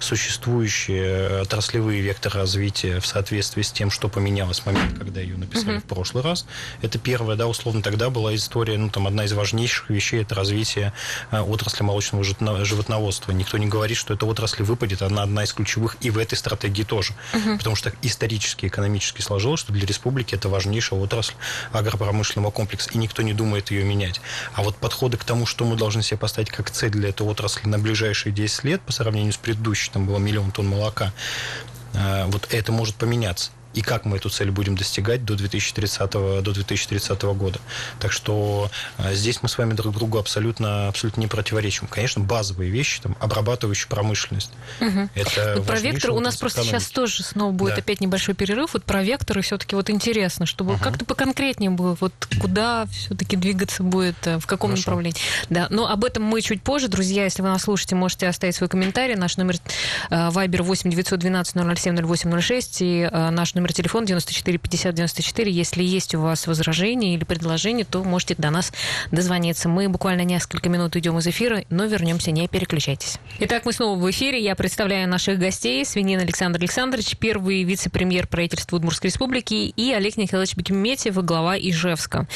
существующие 0.00 1.40
отраслевые 1.42 2.00
векторы 2.00 2.40
развития 2.40 3.00
в 3.00 3.06
соответствии 3.06 3.62
с 3.62 3.72
тем, 3.72 3.90
что 3.90 4.08
поменялось 4.08 4.60
в 4.60 4.66
момент, 4.66 4.98
когда 4.98 5.20
ее 5.20 5.36
написали 5.36 5.78
в 5.78 5.84
прошлый 5.84 6.22
раз. 6.22 6.46
Это 6.82 6.98
первое, 6.98 7.36
да, 7.36 7.46
условно 7.46 7.82
тогда 7.82 8.10
была 8.10 8.34
история, 8.34 8.78
ну, 8.78 8.90
там, 8.90 9.06
одна 9.06 9.24
из 9.24 9.32
важнейших 9.32 9.90
вещей, 9.90 10.22
это 10.22 10.34
развитие 10.34 10.92
э, 11.30 11.40
отрасли 11.40 11.82
молочного 11.82 12.24
животно- 12.24 12.64
животноводства. 12.64 13.32
Никто 13.32 13.58
не 13.58 13.66
говорит, 13.66 13.96
что 13.96 14.14
эта 14.14 14.26
отрасль 14.26 14.62
выпадет, 14.62 15.02
она 15.02 15.22
одна 15.22 15.44
из 15.44 15.52
ключевых 15.52 15.96
и 16.00 16.10
в 16.10 16.18
этой 16.18 16.36
стратегии 16.36 16.82
тоже. 16.82 17.14
Потому 17.58 17.76
что 17.76 17.92
исторически, 18.02 18.66
экономически 18.66 19.20
сложилось, 19.20 19.60
что 19.60 19.72
для 19.72 19.86
республики 19.86 20.34
это 20.34 20.48
важнейшая 20.48 21.00
отрасль 21.00 21.34
агропромышленного 21.72 22.50
комплекса, 22.50 22.90
и 22.92 22.98
никто 22.98 23.22
не 23.22 23.32
думает 23.32 23.70
ее 23.70 23.84
менять. 23.84 24.20
А 24.54 24.62
вот 24.62 24.76
подходы 24.76 25.16
к 25.16 25.24
тому, 25.24 25.46
что 25.46 25.64
мы 25.64 25.76
должны 25.76 26.02
себе 26.02 26.18
поставить 26.18 26.50
как 26.50 26.70
цель 26.70 26.90
для 26.90 27.08
этой 27.10 27.26
отрасли 27.26 27.68
на 27.68 27.78
ближайшие 27.78 28.32
10 28.32 28.64
лет 28.64 28.80
по 28.86 28.92
сравнению 28.92 29.32
с 29.32 29.36
предыдущей, 29.36 29.90
там 29.90 30.06
было 30.06 30.18
миллион 30.18 30.50
тонн 30.50 30.68
молока, 30.68 31.12
э, 31.94 32.24
вот 32.26 32.52
это 32.52 32.72
может 32.72 32.96
поменяться. 32.96 33.50
И 33.74 33.80
как 33.82 34.04
мы 34.04 34.16
эту 34.18 34.28
цель 34.30 34.50
будем 34.50 34.76
достигать 34.76 35.24
до 35.24 35.34
2030, 35.34 36.10
до 36.10 36.40
2030 36.42 37.22
года. 37.22 37.58
Так 37.98 38.12
что 38.12 38.70
э, 38.98 39.14
здесь 39.14 39.42
мы 39.42 39.48
с 39.48 39.58
вами 39.58 39.72
друг 39.74 39.94
другу 39.94 40.18
абсолютно, 40.18 40.88
абсолютно 40.88 41.20
не 41.20 41.26
противоречим. 41.26 41.86
Конечно, 41.88 42.22
базовые 42.22 42.70
вещи, 42.70 43.00
там, 43.00 43.16
обрабатывающая 43.20 43.88
промышленность. 43.88 44.50
Это 45.14 45.54
Ну, 45.56 45.64
про 45.64 45.78
вектор 45.80 46.10
у 46.12 46.20
нас 46.20 46.36
просто 46.36 46.60
сейчас 46.62 46.88
экономики. 46.88 46.94
тоже 46.94 47.22
снова 47.24 47.52
будет 47.52 47.74
Да. 47.74 47.80
опять 47.80 48.00
небольшой 48.00 48.34
перерыв. 48.34 48.74
Вот 48.74 48.84
про 48.84 49.02
векторы 49.02 49.42
все-таки 49.42 49.74
вот 49.74 49.90
интересно, 49.90 50.46
чтобы 50.46 50.78
как-то 50.78 51.04
поконкретнее 51.04 51.70
было, 51.70 51.96
вот 52.00 52.12
куда 52.40 52.86
все-таки 52.86 53.36
двигаться 53.36 53.82
будет, 53.82 54.16
э, 54.26 54.38
в 54.38 54.46
каком 54.46 54.70
Хорошо. 54.70 54.90
направлении. 54.90 55.20
Да, 55.50 55.66
но 55.70 55.88
об 55.88 56.04
этом 56.04 56.22
мы 56.22 56.40
чуть 56.42 56.62
позже, 56.62 56.88
друзья. 56.88 57.24
Если 57.24 57.42
вы 57.42 57.48
нас 57.48 57.62
слушаете, 57.62 57.94
можете 57.96 58.28
оставить 58.28 58.54
свой 58.54 58.68
комментарий. 58.68 59.16
Наш 59.16 59.36
номер 59.36 59.56
э, 60.10 60.14
Viber 60.28 60.62
8 60.62 60.90
912 60.90 61.54
007 61.78 61.96
0806 62.06 62.78
и 62.82 63.08
наш 63.12 63.54
номер 63.54 63.63
телефона 63.72 64.06
94 64.06 64.58
50 64.58 64.94
94. 64.94 65.50
Если 65.50 65.82
есть 65.82 66.14
у 66.14 66.20
вас 66.20 66.46
возражения 66.46 67.14
или 67.14 67.24
предложения, 67.24 67.84
то 67.84 68.02
можете 68.04 68.34
до 68.36 68.50
нас 68.50 68.72
дозвониться. 69.10 69.68
Мы 69.68 69.88
буквально 69.88 70.22
несколько 70.22 70.68
минут 70.68 70.96
идем 70.96 71.18
из 71.18 71.26
эфира, 71.26 71.64
но 71.70 71.86
вернемся, 71.86 72.30
не 72.30 72.48
переключайтесь. 72.48 73.18
Итак, 73.40 73.64
мы 73.64 73.72
снова 73.72 73.98
в 73.98 74.10
эфире. 74.10 74.42
Я 74.42 74.54
представляю 74.54 75.08
наших 75.08 75.38
гостей. 75.38 75.84
Свинин 75.84 76.20
Александр 76.20 76.58
Александрович, 76.60 77.16
первый 77.16 77.62
вице-премьер 77.62 78.26
правительства 78.26 78.76
Удмуртской 78.76 79.10
республики, 79.10 79.54
и 79.54 79.92
Олег 79.92 80.16
Николаевич 80.16 80.56
Бекметьев, 80.56 81.14
глава 81.24 81.56
Ижевска. 81.56 82.26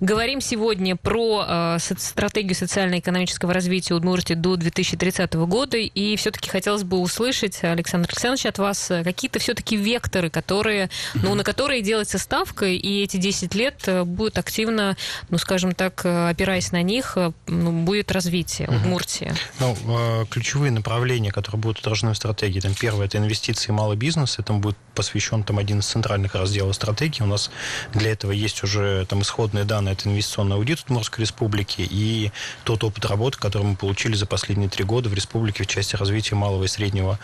Говорим 0.00 0.40
сегодня 0.40 0.96
про 0.96 1.44
э, 1.46 1.78
стратегию 1.78 2.54
социально-экономического 2.54 3.52
развития 3.52 3.94
Удмуртии 3.94 4.34
до 4.34 4.56
2030 4.56 5.34
года. 5.34 5.76
И 5.76 6.16
все-таки 6.16 6.50
хотелось 6.50 6.82
бы 6.82 6.98
услышать, 6.98 7.62
Александр 7.62 8.08
Александрович, 8.10 8.46
от 8.46 8.58
вас 8.58 8.90
э, 8.90 9.04
какие-то 9.04 9.38
все-таки 9.38 9.76
векторы, 9.76 10.30
которые, 10.30 10.73
ну, 11.14 11.34
на 11.34 11.44
которые 11.44 11.82
делается 11.82 12.18
ставка, 12.18 12.66
и 12.66 13.02
эти 13.02 13.16
10 13.16 13.54
лет 13.54 13.82
э, 13.86 14.04
будет 14.04 14.38
активно, 14.38 14.96
ну, 15.30 15.38
скажем 15.38 15.74
так, 15.74 16.04
э, 16.04 16.28
опираясь 16.30 16.72
на 16.72 16.82
них, 16.82 17.12
э, 17.16 17.32
ну, 17.46 17.84
будет 17.84 18.12
развитие 18.12 18.68
Удмуртии. 18.68 19.32
Ну, 19.60 20.26
ключевые 20.30 20.70
направления, 20.70 21.30
которые 21.30 21.60
будут 21.60 21.78
отражены 21.78 22.12
в 22.12 22.16
стратегии, 22.16 22.60
там 22.60 22.74
первое 22.74 23.06
это 23.06 23.18
инвестиции 23.18 23.68
и 23.68 23.72
малый 23.72 23.96
бизнес, 23.96 24.38
этому 24.38 24.60
будет 24.60 24.76
посвящен 24.94 25.42
там 25.42 25.58
один 25.58 25.80
из 25.80 25.86
центральных 25.86 26.34
разделов 26.34 26.74
стратегии. 26.74 27.22
У 27.22 27.26
нас 27.26 27.50
для 27.92 28.12
этого 28.12 28.32
есть 28.32 28.62
уже 28.62 29.04
там 29.06 29.22
исходные 29.22 29.64
данные, 29.64 29.94
это 29.94 30.08
инвестиционный 30.08 30.56
аудит 30.56 30.80
Удмуртской 30.80 31.22
республики 31.22 31.86
и 31.88 32.32
тот 32.64 32.84
опыт 32.84 33.04
работы, 33.06 33.38
который 33.38 33.64
мы 33.64 33.76
получили 33.76 34.14
за 34.14 34.26
последние 34.26 34.68
три 34.68 34.84
года 34.84 35.08
в 35.08 35.14
республике 35.14 35.64
в 35.64 35.66
части 35.66 35.96
развития 35.96 36.36
малого 36.36 36.64
и 36.64 36.68
среднего 36.68 37.18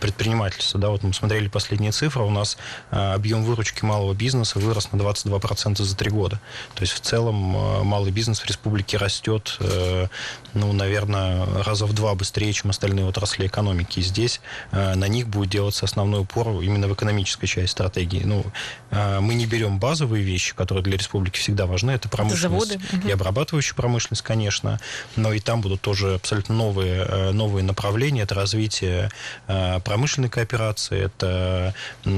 предпринимательства. 0.00 0.80
Да, 0.80 0.90
вот 0.90 1.02
мы 1.02 1.12
смотрели 1.12 1.48
последние 1.48 1.92
цифры, 1.92 2.22
у 2.22 2.30
нас 2.30 2.56
объем 2.90 3.44
выручки 3.44 3.84
малого 3.84 4.14
бизнеса 4.14 4.58
вырос 4.58 4.92
на 4.92 4.96
22% 4.96 5.82
за 5.82 5.96
три 5.96 6.10
года. 6.10 6.40
То 6.74 6.82
есть 6.82 6.92
в 6.92 7.00
целом 7.00 7.56
э, 7.56 7.82
малый 7.82 8.10
бизнес 8.10 8.40
в 8.40 8.46
республике 8.46 8.96
растет, 8.96 9.56
э, 9.60 10.08
ну, 10.54 10.72
наверное, 10.72 11.46
раза 11.64 11.86
в 11.86 11.92
два 11.92 12.14
быстрее, 12.14 12.52
чем 12.52 12.70
остальные 12.70 13.06
отрасли 13.06 13.46
экономики. 13.46 14.00
И 14.00 14.02
здесь 14.02 14.40
э, 14.72 14.94
на 14.94 15.08
них 15.08 15.28
будет 15.28 15.50
делаться 15.50 15.84
основной 15.84 16.22
упор 16.22 16.60
именно 16.62 16.88
в 16.88 16.94
экономической 16.94 17.46
части 17.46 17.70
стратегии. 17.70 18.22
Ну, 18.24 18.44
э, 18.90 19.20
мы 19.20 19.34
не 19.34 19.46
берем 19.46 19.78
базовые 19.78 20.24
вещи, 20.24 20.54
которые 20.54 20.82
для 20.82 20.96
республики 20.96 21.38
всегда 21.38 21.66
важны, 21.66 21.92
это 21.92 22.08
промышленность 22.08 22.42
заводы, 22.42 22.80
мгм. 22.92 23.08
и 23.08 23.12
обрабатывающая 23.12 23.74
промышленность, 23.74 24.22
конечно, 24.22 24.80
но 25.16 25.32
и 25.32 25.40
там 25.40 25.60
будут 25.60 25.80
тоже 25.80 26.14
абсолютно 26.14 26.54
новые, 26.54 27.04
э, 27.06 27.30
новые 27.32 27.62
направления. 27.64 28.22
Это 28.22 28.34
развитие 28.34 29.10
э, 29.46 29.80
промышленной 29.80 30.28
кооперации, 30.28 31.04
это 31.04 31.74
э, 32.04 32.10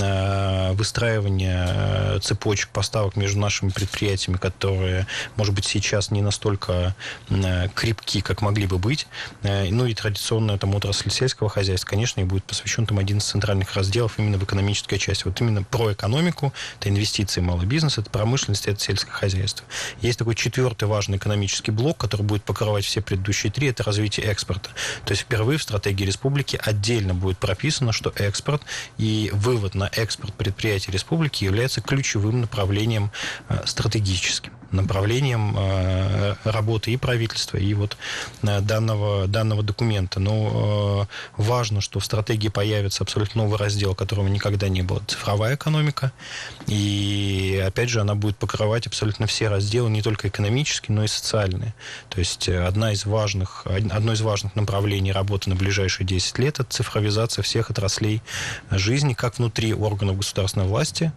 выстраивание 0.72 1.66
э, 1.68 2.18
цепочек 2.20 2.68
поставок 2.70 3.16
между 3.16 3.38
нашими 3.38 3.70
предприятиями, 3.70 4.36
которые, 4.36 5.06
может 5.36 5.54
быть, 5.54 5.64
сейчас 5.64 6.10
не 6.10 6.22
настолько 6.22 6.94
э, 7.30 7.68
крепки, 7.74 8.20
как 8.20 8.42
могли 8.42 8.66
бы 8.66 8.78
быть. 8.78 9.06
Э, 9.42 9.68
Ну 9.70 9.86
и 9.86 9.94
традиционная 9.94 10.58
там 10.58 10.74
отрасль 10.74 11.10
сельского 11.10 11.48
хозяйства, 11.48 11.88
конечно, 11.88 12.20
и 12.20 12.24
будет 12.24 12.44
посвящен 12.44 12.86
там 12.86 12.98
один 12.98 13.18
из 13.18 13.24
центральных 13.24 13.74
разделов 13.74 14.18
именно 14.18 14.38
в 14.38 14.44
экономической 14.44 14.98
части. 14.98 15.24
Вот 15.24 15.40
именно 15.40 15.62
про 15.62 15.92
экономику, 15.92 16.52
это 16.78 16.88
инвестиции, 16.88 17.40
малый 17.40 17.66
бизнес, 17.66 17.98
это 17.98 18.10
промышленность, 18.10 18.66
это 18.66 18.80
сельское 18.80 19.12
хозяйство. 19.12 19.66
Есть 20.00 20.18
такой 20.18 20.34
четвертый 20.34 20.84
важный 20.88 21.18
экономический 21.18 21.70
блок, 21.70 21.98
который 21.98 22.22
будет 22.22 22.44
покрывать 22.44 22.84
все 22.84 23.00
предыдущие 23.00 23.52
три, 23.52 23.68
это 23.68 23.82
развитие 23.82 24.26
экспорта. 24.26 24.70
То 25.04 25.12
есть 25.12 25.22
впервые 25.22 25.58
в 25.58 25.62
стратегии 25.62 26.04
республики 26.04 26.60
отдельно 26.62 27.14
будет 27.14 27.38
прописано, 27.38 27.92
что 27.92 28.12
экспорт 28.16 28.62
и 28.98 29.30
вывод 29.32 29.74
на 29.74 29.90
экспорт 29.92 30.31
предприятий 30.32 30.90
республики 30.90 31.44
является 31.44 31.80
ключевым 31.80 32.40
направлением 32.40 33.10
э, 33.48 33.62
стратегическим 33.66 34.51
направлением 34.72 35.54
э, 35.56 36.34
работы 36.44 36.92
и 36.92 36.96
правительства, 36.96 37.56
и 37.56 37.74
вот 37.74 37.96
э, 38.42 38.60
данного, 38.60 39.26
данного 39.26 39.62
документа. 39.62 40.20
Но 40.20 41.06
э, 41.36 41.42
важно, 41.42 41.80
что 41.80 42.00
в 42.00 42.04
стратегии 42.04 42.48
появится 42.48 43.04
абсолютно 43.04 43.42
новый 43.42 43.58
раздел, 43.58 43.94
которого 43.94 44.28
никогда 44.28 44.68
не 44.68 44.82
было. 44.82 45.02
Цифровая 45.06 45.56
экономика. 45.56 46.12
И, 46.66 47.62
опять 47.66 47.88
же, 47.88 48.00
она 48.00 48.14
будет 48.14 48.36
покрывать 48.36 48.86
абсолютно 48.86 49.26
все 49.26 49.48
разделы, 49.48 49.90
не 49.90 50.02
только 50.02 50.28
экономические, 50.28 50.94
но 50.96 51.04
и 51.04 51.08
социальные. 51.08 51.74
То 52.08 52.18
есть 52.18 52.48
одна 52.48 52.92
из 52.92 53.04
важных, 53.06 53.66
од- 53.66 53.92
одно 53.92 54.12
из 54.12 54.20
важных 54.20 54.56
направлений 54.56 55.12
работы 55.12 55.50
на 55.50 55.56
ближайшие 55.56 56.06
10 56.06 56.38
лет– 56.38 56.58
это 56.60 56.70
цифровизация 56.70 57.42
всех 57.42 57.70
отраслей 57.70 58.22
жизни, 58.70 59.14
как 59.14 59.38
внутри 59.38 59.74
органов 59.74 60.16
государственной 60.16 60.66
власти, 60.66 61.12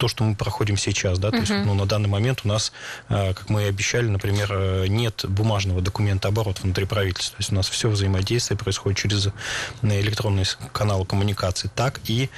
то, 0.00 0.08
что 0.08 0.24
мы 0.24 0.34
проходим 0.34 0.76
сейчас, 0.76 1.18
да, 1.18 1.30
то 1.30 1.36
uh-huh. 1.36 1.40
есть 1.40 1.52
ну, 1.66 1.74
на 1.74 1.86
данный 1.86 2.08
момент 2.08 2.40
у 2.44 2.48
нас, 2.48 2.72
как 3.08 3.48
мы 3.50 3.64
и 3.64 3.66
обещали, 3.66 4.08
например, 4.08 4.88
нет 4.88 5.24
бумажного 5.28 5.82
документа 5.82 6.28
оборота 6.28 6.62
внутри 6.62 6.86
правительства, 6.86 7.36
то 7.36 7.40
есть 7.40 7.52
у 7.52 7.54
нас 7.54 7.68
все 7.68 7.88
взаимодействие 7.88 8.56
происходит 8.56 8.98
через 8.98 9.28
электронные 9.82 10.46
каналы 10.72 11.04
коммуникации, 11.04 11.70
так 11.74 12.00
и 12.06 12.30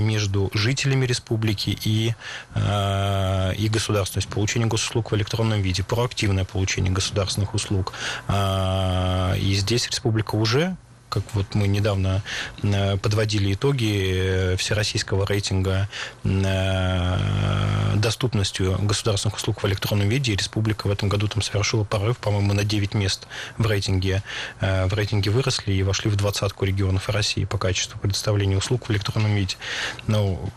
между 0.00 0.50
жителями 0.54 1.04
республики 1.04 1.78
и, 1.84 2.14
и 2.56 3.68
государством, 3.68 4.14
то 4.14 4.18
есть 4.18 4.28
получение 4.28 4.68
госуслуг 4.68 5.12
в 5.12 5.14
электронном 5.14 5.60
виде, 5.60 5.82
проактивное 5.82 6.44
получение 6.44 6.92
государственных 6.92 7.54
услуг. 7.54 7.92
И 8.30 9.54
здесь 9.54 9.86
республика 9.88 10.34
уже 10.36 10.76
как 11.12 11.24
вот 11.34 11.54
мы 11.54 11.68
недавно 11.68 12.22
э, 12.62 12.96
подводили 12.96 13.52
итоги 13.52 14.14
э, 14.14 14.56
всероссийского 14.56 15.26
рейтинга 15.26 15.86
э, 16.24 17.96
доступностью 17.96 18.78
государственных 18.80 19.36
услуг 19.36 19.62
в 19.62 19.66
электронном 19.66 20.08
виде, 20.08 20.32
и 20.32 20.36
республика 20.36 20.86
в 20.86 20.90
этом 20.90 21.10
году 21.10 21.28
там 21.28 21.42
совершила 21.42 21.84
порыв, 21.84 22.16
по-моему, 22.16 22.54
на 22.54 22.64
9 22.64 22.94
мест 22.94 23.26
в 23.58 23.66
рейтинге, 23.66 24.22
в 24.60 24.94
рейтинге 24.94 25.30
выросли 25.30 25.72
и 25.72 25.82
вошли 25.82 26.10
в 26.10 26.16
двадцатку 26.16 26.64
регионов 26.64 27.10
России 27.10 27.44
по 27.44 27.58
качеству 27.58 28.00
предоставления 28.00 28.56
услуг 28.56 28.88
в 28.88 28.92
электронном 28.92 29.34
виде. 29.34 29.56
Ну, 30.06 30.50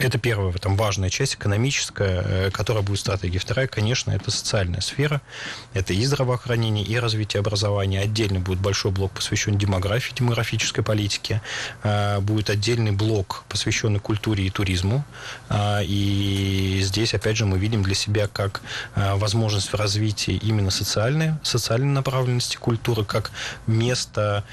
это 0.00 0.18
первая 0.18 0.52
там, 0.54 0.76
важная 0.76 1.10
часть, 1.10 1.34
экономическая, 1.34 2.22
э, 2.24 2.50
которая 2.50 2.82
будет 2.82 3.00
стратегией. 3.00 3.38
Вторая, 3.38 3.66
конечно, 3.66 4.10
это 4.10 4.30
социальная 4.30 4.80
сфера. 4.80 5.20
Это 5.74 5.92
и 5.92 6.04
здравоохранение, 6.04 6.84
и 6.84 6.98
развитие 6.98 7.40
образования. 7.40 8.00
Отдельно 8.00 8.40
будет 8.40 8.60
большой 8.60 8.92
блок, 8.92 9.12
посвящен 9.12 9.58
демографии, 9.58 10.14
демографической 10.14 10.82
политике. 10.82 11.42
Э, 11.82 12.20
будет 12.20 12.48
отдельный 12.48 12.92
блок, 12.92 13.44
посвященный 13.48 14.00
культуре 14.00 14.46
и 14.46 14.50
туризму. 14.50 15.04
Э, 15.50 15.84
и 15.84 16.80
здесь, 16.82 17.12
опять 17.12 17.36
же, 17.36 17.44
мы 17.44 17.58
видим 17.58 17.82
для 17.82 17.94
себя 17.94 18.26
как 18.26 18.62
возможность 18.96 19.72
в 19.72 19.74
развитии 19.74 20.34
именно 20.34 20.70
социальной, 20.70 21.34
социальной 21.42 21.92
направленности 21.92 22.56
культуры, 22.56 23.04
как 23.04 23.30
место 23.66 24.44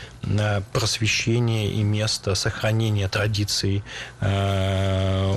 просвещения 0.73 1.71
и 1.71 1.83
место 1.83 2.36
сохранения 2.36 3.07
традиций 3.07 3.83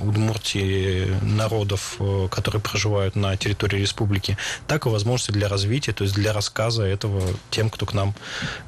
Удмуртии 0.00 1.06
народов, 1.22 1.96
э, 1.98 2.28
которые 2.30 2.60
проживают 2.60 3.16
на 3.16 3.36
территории 3.36 3.80
республики, 3.80 4.36
так 4.66 4.86
и 4.86 4.88
возможности 4.88 5.32
для 5.32 5.48
развития, 5.48 5.92
то 5.92 6.04
есть 6.04 6.14
для 6.14 6.32
рассказа 6.32 6.84
этого 6.84 7.22
тем, 7.50 7.70
кто 7.70 7.86
к 7.86 7.94
нам, 7.94 8.14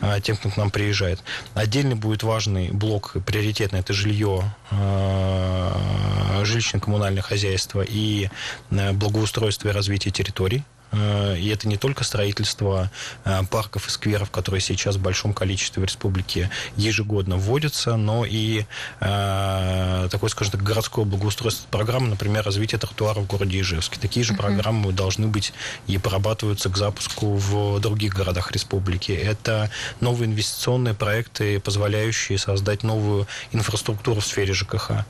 э, 0.01 0.21
тем, 0.23 0.37
кто 0.37 0.51
к 0.51 0.57
нам 0.57 0.71
приезжает. 0.71 1.21
Отдельный 1.55 1.95
будет 1.95 2.23
важный 2.23 2.71
блок, 2.71 3.17
приоритетный, 3.27 3.81
это 3.81 3.93
жилье, 3.93 4.55
э, 4.71 6.43
жилищно-коммунальное 6.45 7.23
хозяйство 7.23 7.85
и 7.87 8.29
благоустройство 8.71 9.69
и 9.69 9.73
развитие 9.73 10.13
территорий. 10.13 10.65
Э, 10.93 11.37
и 11.37 11.49
это 11.49 11.69
не 11.69 11.77
только 11.77 12.05
строительство 12.05 12.91
э, 13.25 13.43
парков 13.51 13.89
и 13.89 13.91
скверов, 13.91 14.31
которые 14.31 14.61
сейчас 14.61 14.97
в 14.97 15.01
большом 15.01 15.33
количестве 15.33 15.83
в 15.83 15.87
республике 15.87 16.51
ежегодно 16.77 17.37
вводятся, 17.37 17.97
но 17.97 18.25
и 18.25 18.65
э, 19.01 20.09
такой, 20.11 20.31
скажем 20.31 20.53
так, 20.53 20.63
городское 20.63 21.05
благоустройство 21.05 21.67
программы, 21.71 22.09
например, 22.09 22.45
развитие 22.45 22.79
тротуаров 22.79 23.25
в 23.25 23.27
городе 23.27 23.61
Ижевске. 23.61 23.99
Такие 23.99 24.25
же 24.25 24.35
программы 24.35 24.93
должны 24.93 25.27
быть 25.27 25.53
и 25.87 25.99
прорабатываются 25.99 26.69
к 26.69 26.77
запуску 26.77 27.35
в 27.37 27.81
других 27.81 28.15
городах 28.15 28.53
республики. 28.53 29.13
Это 29.13 29.71
новые 30.01 30.29
инвестиционные 30.29 30.95
проекты, 30.95 31.61
позволяющие 31.61 32.39
создать 32.39 32.83
новую 32.83 33.27
инфраструктуру 33.53 34.21
в 34.21 34.27
сфере 34.27 34.53
ЖКХ. 34.53 35.05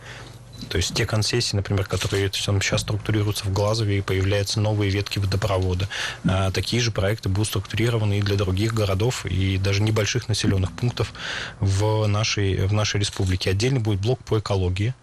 То 0.68 0.76
есть 0.76 0.94
те 0.94 1.06
концессии, 1.06 1.56
например, 1.56 1.86
которые 1.86 2.28
там, 2.28 2.60
сейчас 2.60 2.82
структурируются 2.82 3.44
в 3.44 3.52
Глазове, 3.52 3.98
и 3.98 4.00
появляются 4.00 4.60
новые 4.60 4.90
ветки 4.90 5.18
водопровода. 5.18 5.88
А, 6.24 6.50
такие 6.50 6.82
же 6.82 6.90
проекты 6.90 7.28
будут 7.28 7.48
структурированы 7.48 8.18
и 8.18 8.22
для 8.22 8.36
других 8.36 8.74
городов, 8.74 9.26
и 9.26 9.58
даже 9.58 9.82
небольших 9.82 10.28
населенных 10.28 10.72
пунктов 10.72 11.12
в 11.60 12.06
нашей, 12.06 12.66
в 12.66 12.72
нашей 12.72 13.00
республике. 13.00 13.50
Отдельно 13.50 13.80
будет 13.80 14.00
блок 14.00 14.20
по 14.24 14.38
экологии. 14.38 14.94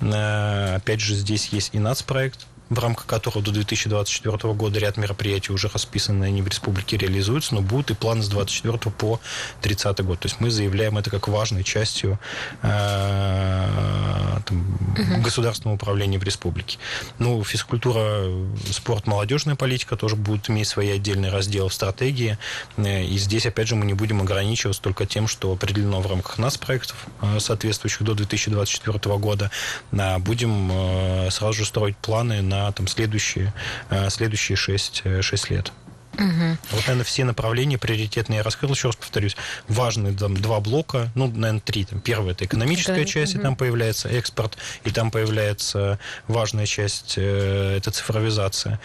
А, 0.00 0.76
опять 0.76 1.00
же, 1.00 1.14
здесь 1.14 1.48
есть 1.48 1.70
и 1.72 1.78
нацпроект, 1.78 2.46
в 2.70 2.78
рамках 2.78 3.06
которого 3.06 3.42
до 3.42 3.50
2024 3.50 4.54
года 4.54 4.78
ряд 4.78 4.96
мероприятий 4.96 5.52
уже 5.52 5.68
расписаны, 5.68 6.24
они 6.24 6.40
в 6.40 6.48
республике 6.48 6.96
реализуются, 6.96 7.54
но 7.56 7.62
будут 7.62 7.90
и 7.90 7.94
планы 7.94 8.22
с 8.22 8.28
24 8.28 8.78
по 8.96 9.20
30 9.60 10.00
год. 10.04 10.20
То 10.20 10.28
есть 10.28 10.40
мы 10.40 10.50
заявляем 10.50 10.96
это 10.96 11.10
как 11.10 11.26
важной 11.26 11.64
частью 11.64 12.20
э, 12.62 14.38
там, 14.46 14.78
угу. 14.92 15.22
государственного 15.22 15.74
управления 15.74 16.18
в 16.18 16.22
республике. 16.22 16.78
Ну, 17.18 17.42
физкультура, 17.42 18.24
спорт, 18.70 19.08
молодежная 19.08 19.56
политика 19.56 19.96
тоже 19.96 20.14
будут 20.14 20.48
иметь 20.48 20.68
свои 20.68 20.90
отдельные 20.90 21.32
разделы 21.32 21.68
в 21.70 21.74
стратегии. 21.74 22.38
Э, 22.76 23.04
и 23.04 23.18
здесь, 23.18 23.46
опять 23.46 23.66
же, 23.66 23.74
мы 23.74 23.84
не 23.84 23.94
будем 23.94 24.20
ограничиваться 24.20 24.80
только 24.80 25.06
тем, 25.06 25.26
что 25.26 25.52
определено 25.52 26.00
в 26.00 26.06
рамках 26.06 26.38
нас 26.38 26.56
проектов, 26.56 27.04
э, 27.20 27.40
соответствующих 27.40 28.02
до 28.04 28.14
2024 28.14 29.16
года. 29.18 29.50
Будем 29.90 30.70
э, 30.70 31.30
сразу 31.30 31.54
же 31.54 31.64
строить 31.64 31.96
планы 31.96 32.42
на 32.42 32.59
на 32.60 32.72
там, 32.72 32.86
следующие, 32.86 33.52
э, 33.90 34.10
следующие 34.10 34.56
6, 34.56 35.02
6 35.20 35.50
э, 35.50 35.54
лет. 35.54 35.72
Угу. 36.20 36.58
Вот, 36.72 36.80
наверное, 36.82 37.04
все 37.04 37.24
направления 37.24 37.78
приоритетные 37.78 38.38
я 38.38 38.42
раскрыл. 38.42 38.72
Еще 38.72 38.88
раз 38.88 38.96
повторюсь, 38.96 39.36
важные 39.68 40.14
там 40.14 40.36
два 40.36 40.60
блока, 40.60 41.10
ну, 41.14 41.26
наверное, 41.28 41.60
три. 41.60 41.84
Там, 41.84 42.00
первое– 42.00 42.32
это 42.32 42.44
экономическая 42.44 42.94
да, 42.94 43.04
часть, 43.04 43.34
угу. 43.34 43.40
и 43.40 43.42
там 43.42 43.56
появляется 43.56 44.08
экспорт, 44.08 44.56
и 44.84 44.90
там 44.90 45.10
появляется 45.10 45.98
важная 46.28 46.66
часть 46.66 47.14
э,– 47.16 47.76
это 47.78 47.90
цифровизация. 47.90 48.78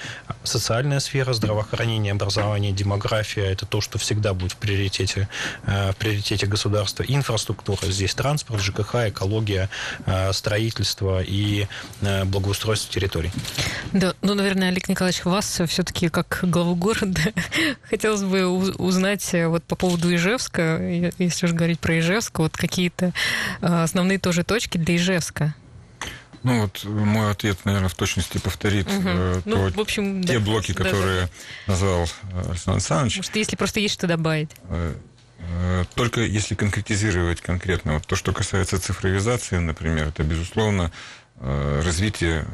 Социальная 0.44 1.00
сфера, 1.00 1.34
здравоохранение, 1.34 2.14
образование, 2.14 2.72
демография– 2.72 3.46
это 3.52 3.66
то, 3.66 3.82
что 3.82 3.98
всегда 3.98 4.34
будет 4.34 4.54
в 4.54 4.58
приоритете, 4.58 5.28
э, 5.66 5.92
в 5.92 5.96
приоритете 5.98 6.48
государства. 6.48 7.04
Инфраструктура– 7.04 7.80
здесь 7.92 8.16
транспорт, 8.16 8.62
ЖКХ, 8.62 8.96
экология, 9.10 9.70
э, 10.06 10.32
строительство 10.32 11.22
и 11.22 11.68
э, 12.02 12.24
благоустройство 12.24 12.94
территорий. 12.94 13.32
Да, 13.92 14.14
ну, 14.22 14.34
наверное, 14.34 14.70
Олег 14.70 14.88
Николаевич, 14.88 15.26
вас 15.26 15.62
все-таки 15.68 16.10
как 16.10 16.40
главу 16.44 16.76
города 16.76 17.25
Хотелось 17.90 18.24
бы 18.24 18.48
узнать 18.48 19.34
э, 19.34 19.48
вот 19.48 19.64
по 19.64 19.76
поводу 19.76 20.14
Ижевска, 20.14 20.80
если 21.18 21.46
уж 21.46 21.54
говорить 21.54 21.80
про 21.80 22.00
Ижевск, 22.00 22.40
вот 22.40 22.56
какие-то 22.58 23.14
э, 23.62 23.84
основные 23.84 24.20
тоже 24.20 24.44
точки 24.44 24.78
для 24.78 24.96
Ижевска. 24.96 25.56
Ну 26.44 26.62
вот 26.62 26.84
мой 26.84 27.32
ответ, 27.32 27.58
наверное, 27.66 27.90
в 27.90 27.96
точности 27.96 28.38
повторит 28.38 28.88
угу. 28.88 29.02
э, 29.04 29.42
ну, 29.46 29.70
то, 29.70 29.78
в 29.78 29.80
общем, 29.80 30.24
те 30.24 30.40
да, 30.40 30.46
блоки, 30.46 30.74
которые 30.74 31.22
да, 31.22 31.28
да. 31.28 31.72
назвал 31.72 32.04
э, 32.04 32.50
Александр 32.50 32.72
Александрович. 32.72 33.18
Может, 33.18 33.36
если 33.36 33.56
просто 33.56 33.80
есть 33.80 33.94
что 33.96 34.08
добавить. 34.08 34.52
Только 35.94 36.22
если 36.22 36.56
конкретизировать 36.56 37.42
конкретно, 37.42 37.96
вот 37.96 38.08
то, 38.08 38.16
что 38.16 38.32
касается 38.32 38.80
цифровизации, 38.80 39.58
например, 39.58 40.08
это, 40.08 40.24
безусловно, 40.24 40.92
развитие 41.40 42.48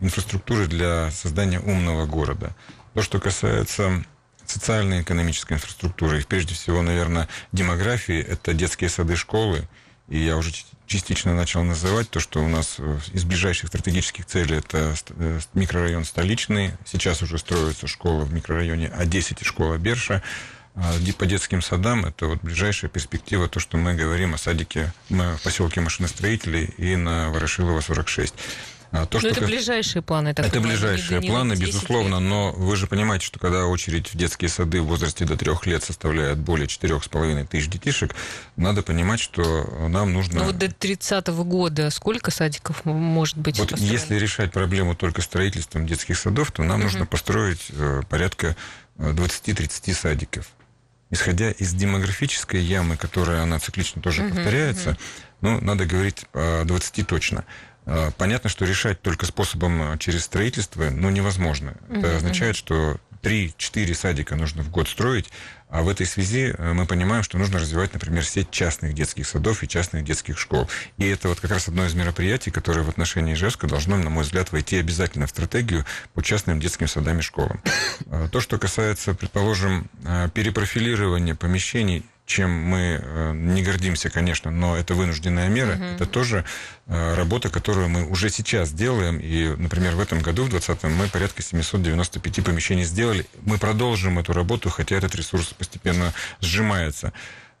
инфраструктуры 0.00 0.66
для 0.66 1.10
создания 1.10 1.60
умного 1.60 2.06
города. 2.06 2.54
То, 2.94 3.02
что 3.02 3.20
касается 3.20 4.04
социальной 4.46 4.98
и 4.98 5.02
экономической 5.02 5.54
инфраструктуры, 5.54 6.20
и 6.20 6.24
прежде 6.24 6.54
всего, 6.54 6.82
наверное, 6.82 7.28
демографии, 7.52 8.20
это 8.20 8.54
детские 8.54 8.90
сады, 8.90 9.16
школы, 9.16 9.68
и 10.08 10.18
я 10.18 10.36
уже 10.36 10.52
частично 10.86 11.34
начал 11.34 11.62
называть 11.64 12.10
то, 12.10 12.20
что 12.20 12.44
у 12.44 12.48
нас 12.48 12.76
э, 12.78 12.98
из 13.12 13.24
ближайших 13.24 13.68
стратегических 13.68 14.26
целей 14.26 14.58
это 14.58 14.94
э, 15.10 15.40
микрорайон 15.54 16.04
столичный. 16.04 16.72
Сейчас 16.84 17.22
уже 17.22 17.38
строится 17.38 17.86
школа 17.86 18.24
в 18.24 18.32
микрорайоне 18.34 18.92
А10 18.94 19.38
и 19.40 19.44
школа 19.44 19.78
Берша. 19.78 20.22
А 20.76 20.92
по 21.18 21.24
детским 21.24 21.62
садам 21.62 22.04
это 22.04 22.26
вот 22.26 22.40
ближайшая 22.42 22.90
перспектива, 22.90 23.48
то, 23.48 23.60
что 23.60 23.76
мы 23.76 23.94
говорим 23.94 24.34
о 24.34 24.38
садике 24.38 24.92
в 25.08 25.38
поселке 25.44 25.80
машиностроителей 25.80 26.64
и 26.76 26.96
на 26.96 27.30
Ворошилова 27.30 27.80
46. 27.80 28.34
А 28.94 29.06
то, 29.06 29.16
но 29.16 29.20
что 29.20 29.28
это 29.28 29.40
ближайшие 29.44 30.02
планы. 30.02 30.34
Так 30.34 30.46
это 30.46 30.60
ближайшие 30.60 31.20
планы, 31.20 31.54
безусловно, 31.54 32.20
лет. 32.20 32.28
но 32.28 32.52
вы 32.52 32.76
же 32.76 32.86
понимаете, 32.86 33.26
что 33.26 33.40
когда 33.40 33.66
очередь 33.66 34.14
в 34.14 34.16
детские 34.16 34.48
сады 34.48 34.80
в 34.80 34.86
возрасте 34.86 35.24
до 35.24 35.36
трех 35.36 35.66
лет 35.66 35.82
составляет 35.82 36.38
более 36.38 36.68
четырех 36.68 37.02
с 37.02 37.08
половиной 37.08 37.44
тысяч 37.44 37.68
детишек, 37.68 38.14
надо 38.54 38.82
понимать, 38.82 39.18
что 39.18 39.88
нам 39.88 40.12
нужно... 40.12 40.40
Ну 40.40 40.44
вот 40.46 40.58
до 40.58 40.72
30 40.72 41.26
-го 41.26 41.44
года 41.44 41.90
сколько 41.90 42.30
садиков 42.30 42.84
может 42.84 43.36
быть 43.36 43.58
Вот 43.58 43.70
построено? 43.70 43.92
если 43.92 44.14
решать 44.14 44.52
проблему 44.52 44.94
только 44.94 45.22
строительством 45.22 45.86
детских 45.88 46.16
садов, 46.16 46.52
то 46.52 46.62
нам 46.62 46.76
угу. 46.76 46.84
нужно 46.84 47.04
построить 47.04 47.66
э, 47.70 48.02
порядка 48.08 48.54
20-30 48.96 49.82
э, 49.86 49.92
садиков 49.92 50.46
исходя 51.10 51.52
из 51.52 51.72
демографической 51.74 52.60
ямы, 52.60 52.96
которая 52.96 53.42
она 53.42 53.60
циклично 53.60 54.02
тоже 54.02 54.22
uh 54.22 54.34
повторяется, 54.34 54.90
uh 54.90 54.98
ну, 55.40 55.60
надо 55.60 55.84
говорить 55.84 56.24
о 56.32 56.64
20 56.64 57.06
точно. 57.06 57.44
А, 57.86 58.10
понятно, 58.12 58.48
что 58.50 58.64
решать 58.64 59.00
только 59.02 59.26
способом 59.26 59.82
а, 59.82 59.98
через 59.98 60.24
строительство, 60.24 60.90
ну, 60.90 61.10
невозможно. 61.10 61.76
Это 61.90 62.16
означает, 62.16 62.56
что 62.56 62.98
3-4 63.24 63.94
садика 63.94 64.36
нужно 64.36 64.62
в 64.62 64.70
год 64.70 64.88
строить, 64.88 65.30
а 65.68 65.82
в 65.82 65.88
этой 65.88 66.06
связи 66.06 66.54
э, 66.56 66.72
мы 66.72 66.86
понимаем, 66.86 67.22
что 67.22 67.38
нужно 67.38 67.58
развивать, 67.58 67.94
например, 67.94 68.24
сеть 68.24 68.50
частных 68.50 68.94
детских 68.94 69.26
садов 69.26 69.62
и 69.62 69.68
частных 69.68 70.04
детских 70.04 70.38
школ. 70.38 70.68
И 70.98 71.06
это 71.06 71.28
вот 71.28 71.40
как 71.40 71.50
раз 71.50 71.66
одно 71.68 71.86
из 71.86 71.94
мероприятий, 71.94 72.50
которое 72.50 72.82
в 72.82 72.88
отношении 72.88 73.34
Ижевска 73.34 73.66
должно, 73.66 73.96
на 73.96 74.10
мой 74.10 74.24
взгляд, 74.24 74.52
войти 74.52 74.76
обязательно 74.76 75.26
в 75.26 75.30
стратегию 75.30 75.84
по 76.12 76.22
частным 76.22 76.60
детским 76.60 76.86
садам 76.86 77.18
и 77.18 77.22
школам. 77.22 77.60
Э, 78.06 78.28
то, 78.30 78.40
что 78.40 78.58
касается, 78.58 79.14
предположим, 79.14 79.90
перепрофилирования 80.34 81.34
помещений 81.34 82.04
чем 82.26 82.50
мы 82.50 83.00
э, 83.02 83.32
не 83.34 83.62
гордимся, 83.62 84.08
конечно, 84.08 84.50
но 84.50 84.76
это 84.76 84.94
вынужденная 84.94 85.48
мера. 85.48 85.74
Угу. 85.74 85.84
Это 85.84 86.06
тоже 86.06 86.44
э, 86.86 87.14
работа, 87.14 87.50
которую 87.50 87.88
мы 87.88 88.06
уже 88.06 88.30
сейчас 88.30 88.72
делаем. 88.72 89.18
И, 89.18 89.54
например, 89.56 89.94
в 89.94 90.00
этом 90.00 90.20
году, 90.20 90.44
в 90.44 90.48
2020, 90.48 90.84
мы 90.96 91.08
порядка 91.08 91.42
795 91.42 92.44
помещений 92.44 92.84
сделали. 92.84 93.26
Мы 93.42 93.58
продолжим 93.58 94.18
эту 94.18 94.32
работу, 94.32 94.70
хотя 94.70 94.96
этот 94.96 95.14
ресурс 95.14 95.52
постепенно 95.52 96.14
сжимается. 96.40 97.12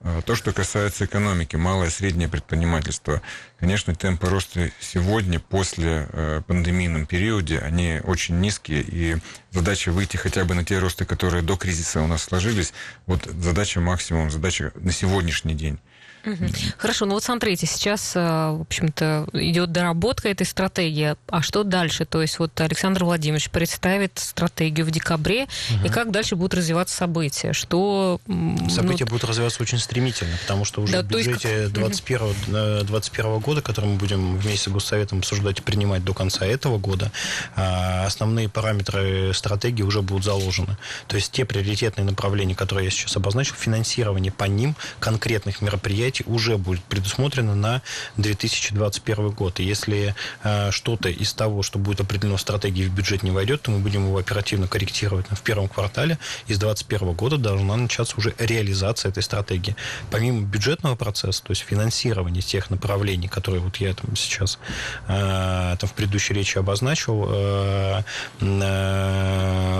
А, 0.06 0.20
то, 0.20 0.34
что 0.34 0.52
касается 0.52 1.06
экономики, 1.06 1.56
малое 1.56 1.88
и 1.88 1.90
среднее 1.90 2.28
предпринимательство, 2.28 3.22
конечно, 3.58 3.94
темпы 3.94 4.28
роста 4.28 4.70
сегодня, 4.78 5.40
после 5.40 6.06
э, 6.12 6.42
пандемийном 6.46 7.06
периоде, 7.06 7.58
они 7.58 8.02
очень 8.04 8.38
низкие, 8.38 8.82
и 8.82 9.16
задача 9.50 9.92
выйти 9.92 10.18
хотя 10.18 10.44
бы 10.44 10.54
на 10.54 10.62
те 10.62 10.78
росты, 10.78 11.06
которые 11.06 11.42
до 11.42 11.56
кризиса 11.56 12.02
у 12.02 12.06
нас 12.06 12.22
сложились, 12.22 12.74
вот 13.06 13.24
задача 13.24 13.80
максимум, 13.80 14.30
задача 14.30 14.72
на 14.74 14.92
сегодняшний 14.92 15.54
день. 15.54 15.78
Угу. 16.26 16.46
Хорошо, 16.78 17.06
ну 17.06 17.14
вот 17.14 17.24
смотрите, 17.24 17.66
сейчас, 17.66 18.12
э, 18.14 18.20
в 18.20 18.62
общем-то, 18.62 19.28
идет 19.32 19.72
доработка 19.72 20.28
этой 20.28 20.46
стратегии. 20.46 21.16
А 21.28 21.42
что 21.42 21.64
дальше? 21.64 22.04
То 22.04 22.22
есть 22.22 22.38
вот 22.38 22.58
Александр 22.60 23.04
Владимирович 23.04 23.50
представит 23.50 24.18
стратегию 24.18 24.86
в 24.86 24.90
декабре, 24.90 25.44
угу. 25.44 25.86
и 25.86 25.88
как 25.88 26.10
дальше 26.10 26.36
будут 26.36 26.54
развиваться 26.54 26.96
события? 26.96 27.52
Что... 27.52 28.20
События 28.68 29.04
ну... 29.04 29.10
будут 29.10 29.24
развиваться 29.24 29.62
очень 29.62 29.78
стремительно, 29.78 30.36
потому 30.42 30.64
что 30.64 30.82
уже 30.82 30.92
да, 30.92 31.02
в 31.02 31.06
бюджете 31.06 31.68
2021 31.68 32.84
21 32.84 33.38
года, 33.40 33.62
который 33.62 33.86
мы 33.86 33.96
будем 33.96 34.36
вместе 34.38 34.70
с 34.70 34.72
Госсоветом 34.72 35.18
обсуждать 35.18 35.58
и 35.58 35.62
принимать 35.62 36.04
до 36.04 36.14
конца 36.14 36.46
этого 36.46 36.78
года, 36.78 37.10
а, 37.56 38.04
основные 38.06 38.48
параметры 38.48 39.32
стратегии 39.34 39.82
уже 39.82 40.02
будут 40.02 40.24
заложены. 40.24 40.76
То 41.06 41.16
есть 41.16 41.32
те 41.32 41.44
приоритетные 41.44 42.04
направления, 42.04 42.54
которые 42.54 42.86
я 42.86 42.90
сейчас 42.90 43.16
обозначил, 43.16 43.54
финансирование 43.56 44.32
по 44.32 44.44
ним 44.44 44.76
конкретных 45.00 45.60
мероприятий, 45.60 46.13
мероприятий 46.14 46.24
уже 46.26 46.58
будет 46.58 46.82
предусмотрено 46.84 47.54
на 47.54 47.82
2021 48.16 49.30
год. 49.30 49.60
И 49.60 49.64
если 49.64 50.14
э, 50.42 50.70
что-то 50.70 51.08
из 51.08 51.32
того, 51.32 51.62
что 51.62 51.78
будет 51.78 52.00
определено 52.00 52.36
в 52.36 52.40
стратегии 52.40 52.84
в 52.84 52.94
бюджет 52.94 53.22
не 53.22 53.30
войдет, 53.30 53.62
то 53.62 53.70
мы 53.70 53.78
будем 53.78 54.06
его 54.06 54.18
оперативно 54.18 54.66
корректировать 54.68 55.26
в 55.30 55.42
первом 55.42 55.68
квартале. 55.68 56.18
Из 56.46 56.58
2021 56.58 57.12
года 57.14 57.38
должна 57.38 57.76
начаться 57.76 58.16
уже 58.16 58.34
реализация 58.38 59.10
этой 59.10 59.22
стратегии. 59.22 59.76
Помимо 60.10 60.42
бюджетного 60.42 60.96
процесса, 60.96 61.42
то 61.42 61.50
есть 61.50 61.62
финансирования 61.62 62.40
тех 62.40 62.70
направлений, 62.70 63.28
которые 63.28 63.60
вот 63.60 63.76
я 63.76 63.94
там 63.94 64.16
сейчас 64.16 64.58
э, 65.08 65.76
там 65.78 65.88
в 65.88 65.92
предыдущей 65.92 66.34
речи 66.34 66.58
обозначил, 66.58 67.26
э, 67.28 68.02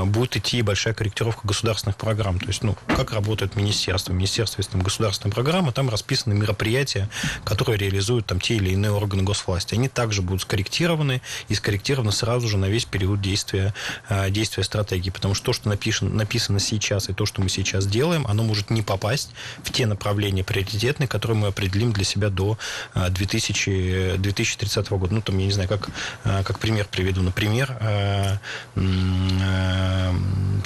будет 0.04 0.36
идти 0.36 0.62
большая 0.62 0.94
корректировка 0.94 1.46
государственных 1.46 1.96
программ. 1.96 2.38
То 2.38 2.46
есть, 2.46 2.62
ну, 2.62 2.76
как 2.86 3.12
работает 3.12 3.56
министерство. 3.56 4.12
Министерство 4.12 4.60
есть 4.60 4.70
там 4.70 4.82
государственная 4.82 5.32
программа, 5.32 5.72
там 5.72 5.90
расписано 5.90 6.23
на 6.26 6.32
мероприятия, 6.32 7.08
которые 7.44 7.78
реализуют 7.78 8.26
там 8.26 8.40
те 8.40 8.56
или 8.56 8.70
иные 8.70 8.92
органы 8.92 9.22
госвласти. 9.22 9.74
Они 9.74 9.88
также 9.88 10.22
будут 10.22 10.42
скорректированы 10.42 11.22
и 11.48 11.54
скорректированы 11.54 12.12
сразу 12.12 12.48
же 12.48 12.58
на 12.58 12.66
весь 12.66 12.84
период 12.84 13.20
действия, 13.20 13.74
э, 14.08 14.30
действия 14.30 14.64
стратегии. 14.64 15.10
Потому 15.10 15.34
что 15.34 15.46
то, 15.46 15.52
что 15.52 15.68
напишено, 15.68 16.10
написано 16.10 16.60
сейчас, 16.60 17.08
и 17.08 17.12
то, 17.12 17.26
что 17.26 17.42
мы 17.42 17.48
сейчас 17.48 17.86
делаем, 17.86 18.26
оно 18.26 18.42
может 18.42 18.70
не 18.70 18.82
попасть 18.82 19.30
в 19.62 19.72
те 19.72 19.86
направления 19.86 20.44
приоритетные, 20.44 21.08
которые 21.08 21.38
мы 21.38 21.48
определим 21.48 21.92
для 21.92 22.04
себя 22.04 22.30
до 22.30 22.58
2000, 22.94 24.14
э, 24.14 24.16
2030 24.18 24.98
года. 24.98 25.14
Ну, 25.14 25.20
там, 25.20 25.38
я 25.38 25.46
не 25.46 25.52
знаю, 25.52 25.68
как, 25.68 25.88
э, 26.24 26.42
как 26.44 26.58
пример 26.58 26.86
приведу. 26.90 27.22
Например, 27.22 27.78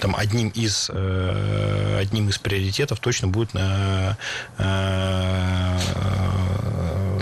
там 0.00 0.14
одним 0.16 0.48
из, 0.48 0.90
одним 0.90 2.28
из 2.28 2.38
приоритетов 2.38 3.00
точно 3.00 3.28
будет 3.28 3.54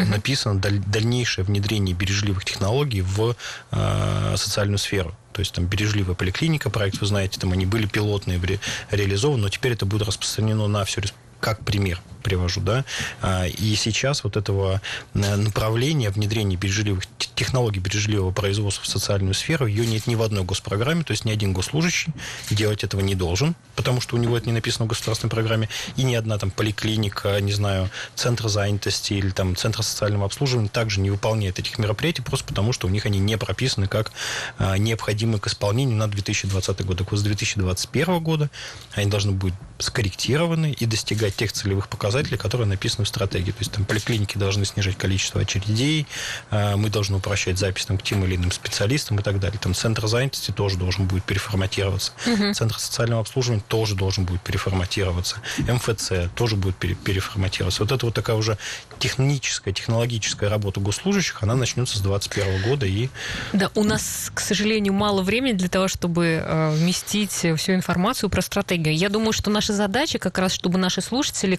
написано 0.08 0.60
дальнейшее 0.60 1.44
внедрение 1.44 1.94
бережливых 1.94 2.44
технологий 2.44 3.02
в 3.02 3.36
э, 3.70 4.34
социальную 4.36 4.78
сферу. 4.78 5.14
То 5.32 5.40
есть 5.40 5.52
там 5.52 5.66
бережливая 5.66 6.14
поликлиника, 6.14 6.70
проект, 6.70 7.00
вы 7.00 7.06
знаете, 7.06 7.38
там 7.38 7.52
они 7.52 7.66
были 7.66 7.86
пилотные, 7.86 8.40
реализованы, 8.90 9.42
но 9.42 9.48
теперь 9.48 9.72
это 9.72 9.84
будет 9.84 10.02
распространено 10.02 10.66
на 10.66 10.84
всю 10.84 11.02
как 11.40 11.64
пример 11.64 12.00
привожу, 12.26 12.60
да, 12.60 12.84
а, 13.22 13.46
и 13.46 13.76
сейчас 13.76 14.24
вот 14.24 14.36
этого 14.36 14.82
э, 15.14 15.36
направления 15.36 16.10
внедрения 16.10 16.56
бережливых 16.56 17.04
технологий 17.36 17.78
бережливого 17.78 18.32
производства 18.32 18.82
в 18.82 18.88
социальную 18.88 19.32
сферу, 19.32 19.66
ее 19.66 19.86
нет 19.86 20.08
ни 20.08 20.16
в 20.16 20.22
одной 20.22 20.42
госпрограмме, 20.42 21.04
то 21.04 21.12
есть 21.12 21.24
ни 21.24 21.30
один 21.30 21.52
госслужащий 21.52 22.12
делать 22.50 22.82
этого 22.82 23.00
не 23.00 23.14
должен, 23.14 23.54
потому 23.76 24.00
что 24.00 24.16
у 24.16 24.18
него 24.18 24.36
это 24.36 24.46
не 24.46 24.52
написано 24.52 24.86
в 24.86 24.88
государственной 24.88 25.30
программе, 25.30 25.68
и 25.94 26.02
ни 26.02 26.16
одна 26.16 26.36
там 26.36 26.50
поликлиника, 26.50 27.40
не 27.40 27.52
знаю, 27.52 27.90
центр 28.16 28.48
занятости 28.48 29.12
или 29.12 29.30
там 29.30 29.54
центр 29.54 29.84
социального 29.84 30.26
обслуживания 30.26 30.68
также 30.68 30.98
не 30.98 31.12
выполняет 31.12 31.60
этих 31.60 31.78
мероприятий, 31.78 32.22
просто 32.22 32.44
потому 32.44 32.72
что 32.72 32.88
у 32.88 32.90
них 32.90 33.06
они 33.06 33.20
не 33.20 33.38
прописаны 33.38 33.86
как 33.86 34.10
а, 34.58 34.76
необходимы 34.78 35.38
к 35.38 35.46
исполнению 35.46 35.96
на 35.96 36.08
2020 36.08 36.84
год. 36.84 36.98
Так 36.98 37.12
вот, 37.12 37.20
с 37.20 37.22
2021 37.22 38.18
года 38.18 38.50
они 38.94 39.08
должны 39.08 39.30
быть 39.30 39.54
скорректированы 39.78 40.72
и 40.72 40.86
достигать 40.86 41.36
тех 41.36 41.52
целевых 41.52 41.88
показателей, 41.88 42.15
которые 42.24 42.66
написаны 42.66 43.04
в 43.04 43.08
стратегии. 43.08 43.50
То 43.50 43.58
есть 43.60 43.72
там 43.72 43.84
поликлиники 43.84 44.38
должны 44.38 44.64
снижать 44.64 44.96
количество 44.96 45.40
очередей, 45.40 46.06
а, 46.50 46.76
мы 46.76 46.88
должны 46.88 47.18
упрощать 47.18 47.58
запись 47.58 47.86
там, 47.86 47.98
к 47.98 48.02
тем 48.02 48.24
или 48.24 48.36
иным 48.36 48.50
специалистам 48.50 49.18
и 49.18 49.22
так 49.22 49.38
далее. 49.38 49.58
Там 49.60 49.74
центр 49.74 50.06
занятости 50.06 50.50
тоже 50.50 50.76
должен 50.78 51.06
будет 51.06 51.24
переформатироваться. 51.24 52.12
Угу. 52.26 52.54
Центр 52.54 52.78
социального 52.78 53.20
обслуживания 53.20 53.62
тоже 53.68 53.94
должен 53.94 54.24
будет 54.24 54.40
переформатироваться. 54.40 55.36
МФЦ 55.58 56.30
тоже 56.34 56.56
будет 56.56 56.76
переформатироваться. 56.76 57.82
Вот 57.82 57.92
это 57.92 58.06
вот 58.06 58.14
такая 58.14 58.36
уже 58.36 58.58
техническая, 58.98 59.74
технологическая 59.74 60.48
работа 60.48 60.80
госслужащих, 60.80 61.42
она 61.42 61.54
начнется 61.54 61.98
с 61.98 62.00
2021 62.00 62.62
года. 62.62 62.86
И... 62.86 63.08
Да, 63.52 63.70
у 63.74 63.84
нас, 63.84 64.30
к 64.32 64.40
сожалению, 64.40 64.94
мало 64.94 65.22
времени 65.22 65.52
для 65.52 65.68
того, 65.68 65.88
чтобы 65.88 66.42
э, 66.44 66.70
вместить 66.70 67.32
всю 67.32 67.74
информацию 67.74 68.30
про 68.30 68.40
стратегию. 68.42 68.96
Я 68.96 69.08
думаю, 69.08 69.32
что 69.32 69.50
наша 69.50 69.72
задача 69.72 70.18
как 70.18 70.38
раз, 70.38 70.52
чтобы 70.52 70.78
наши 70.78 71.00
слушатели 71.02 71.56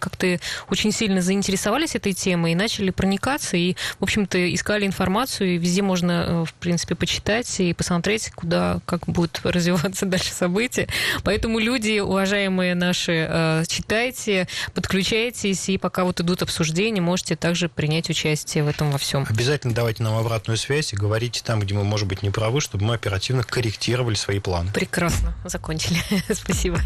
очень 0.69 0.91
сильно 0.91 1.21
заинтересовались 1.21 1.95
этой 1.95 2.13
темой 2.13 2.53
и 2.53 2.55
начали 2.55 2.89
проникаться, 2.89 3.57
и, 3.57 3.75
в 3.99 4.03
общем-то, 4.03 4.53
искали 4.53 4.85
информацию, 4.85 5.55
и 5.55 5.57
везде 5.57 5.81
можно, 5.81 6.11
э, 6.11 6.45
в 6.45 6.53
принципе, 6.53 6.95
почитать 6.95 7.59
и 7.59 7.73
посмотреть, 7.73 8.31
куда, 8.35 8.79
как 8.85 9.07
будут 9.07 9.41
развиваться 9.43 10.05
дальше 10.05 10.31
события. 10.31 10.87
Поэтому 11.23 11.59
люди, 11.59 11.99
уважаемые 11.99 12.75
наши, 12.75 13.27
э, 13.29 13.63
читайте, 13.67 14.47
подключайтесь, 14.73 15.69
и 15.69 15.77
пока 15.77 16.03
вот 16.03 16.19
идут 16.21 16.41
обсуждения, 16.41 17.01
можете 17.01 17.35
также 17.35 17.69
принять 17.69 18.09
участие 18.09 18.63
в 18.63 18.67
этом 18.67 18.91
во 18.91 18.97
всем. 18.97 19.25
Обязательно 19.29 19.73
давайте 19.73 20.03
нам 20.03 20.15
обратную 20.15 20.57
связь 20.57 20.93
и 20.93 20.95
говорите 20.95 21.41
там, 21.43 21.59
где 21.59 21.73
мы, 21.73 21.83
может 21.83 22.07
быть, 22.07 22.23
не 22.23 22.29
правы, 22.29 22.61
чтобы 22.61 22.85
мы 22.85 22.95
оперативно 22.95 23.43
корректировали 23.43 24.15
свои 24.15 24.39
планы. 24.39 24.71
Прекрасно. 24.73 25.35
Закончили. 25.45 25.99
Спасибо. 26.33 26.79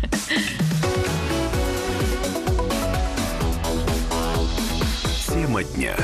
Тема 5.41 5.63
дня. 5.63 5.95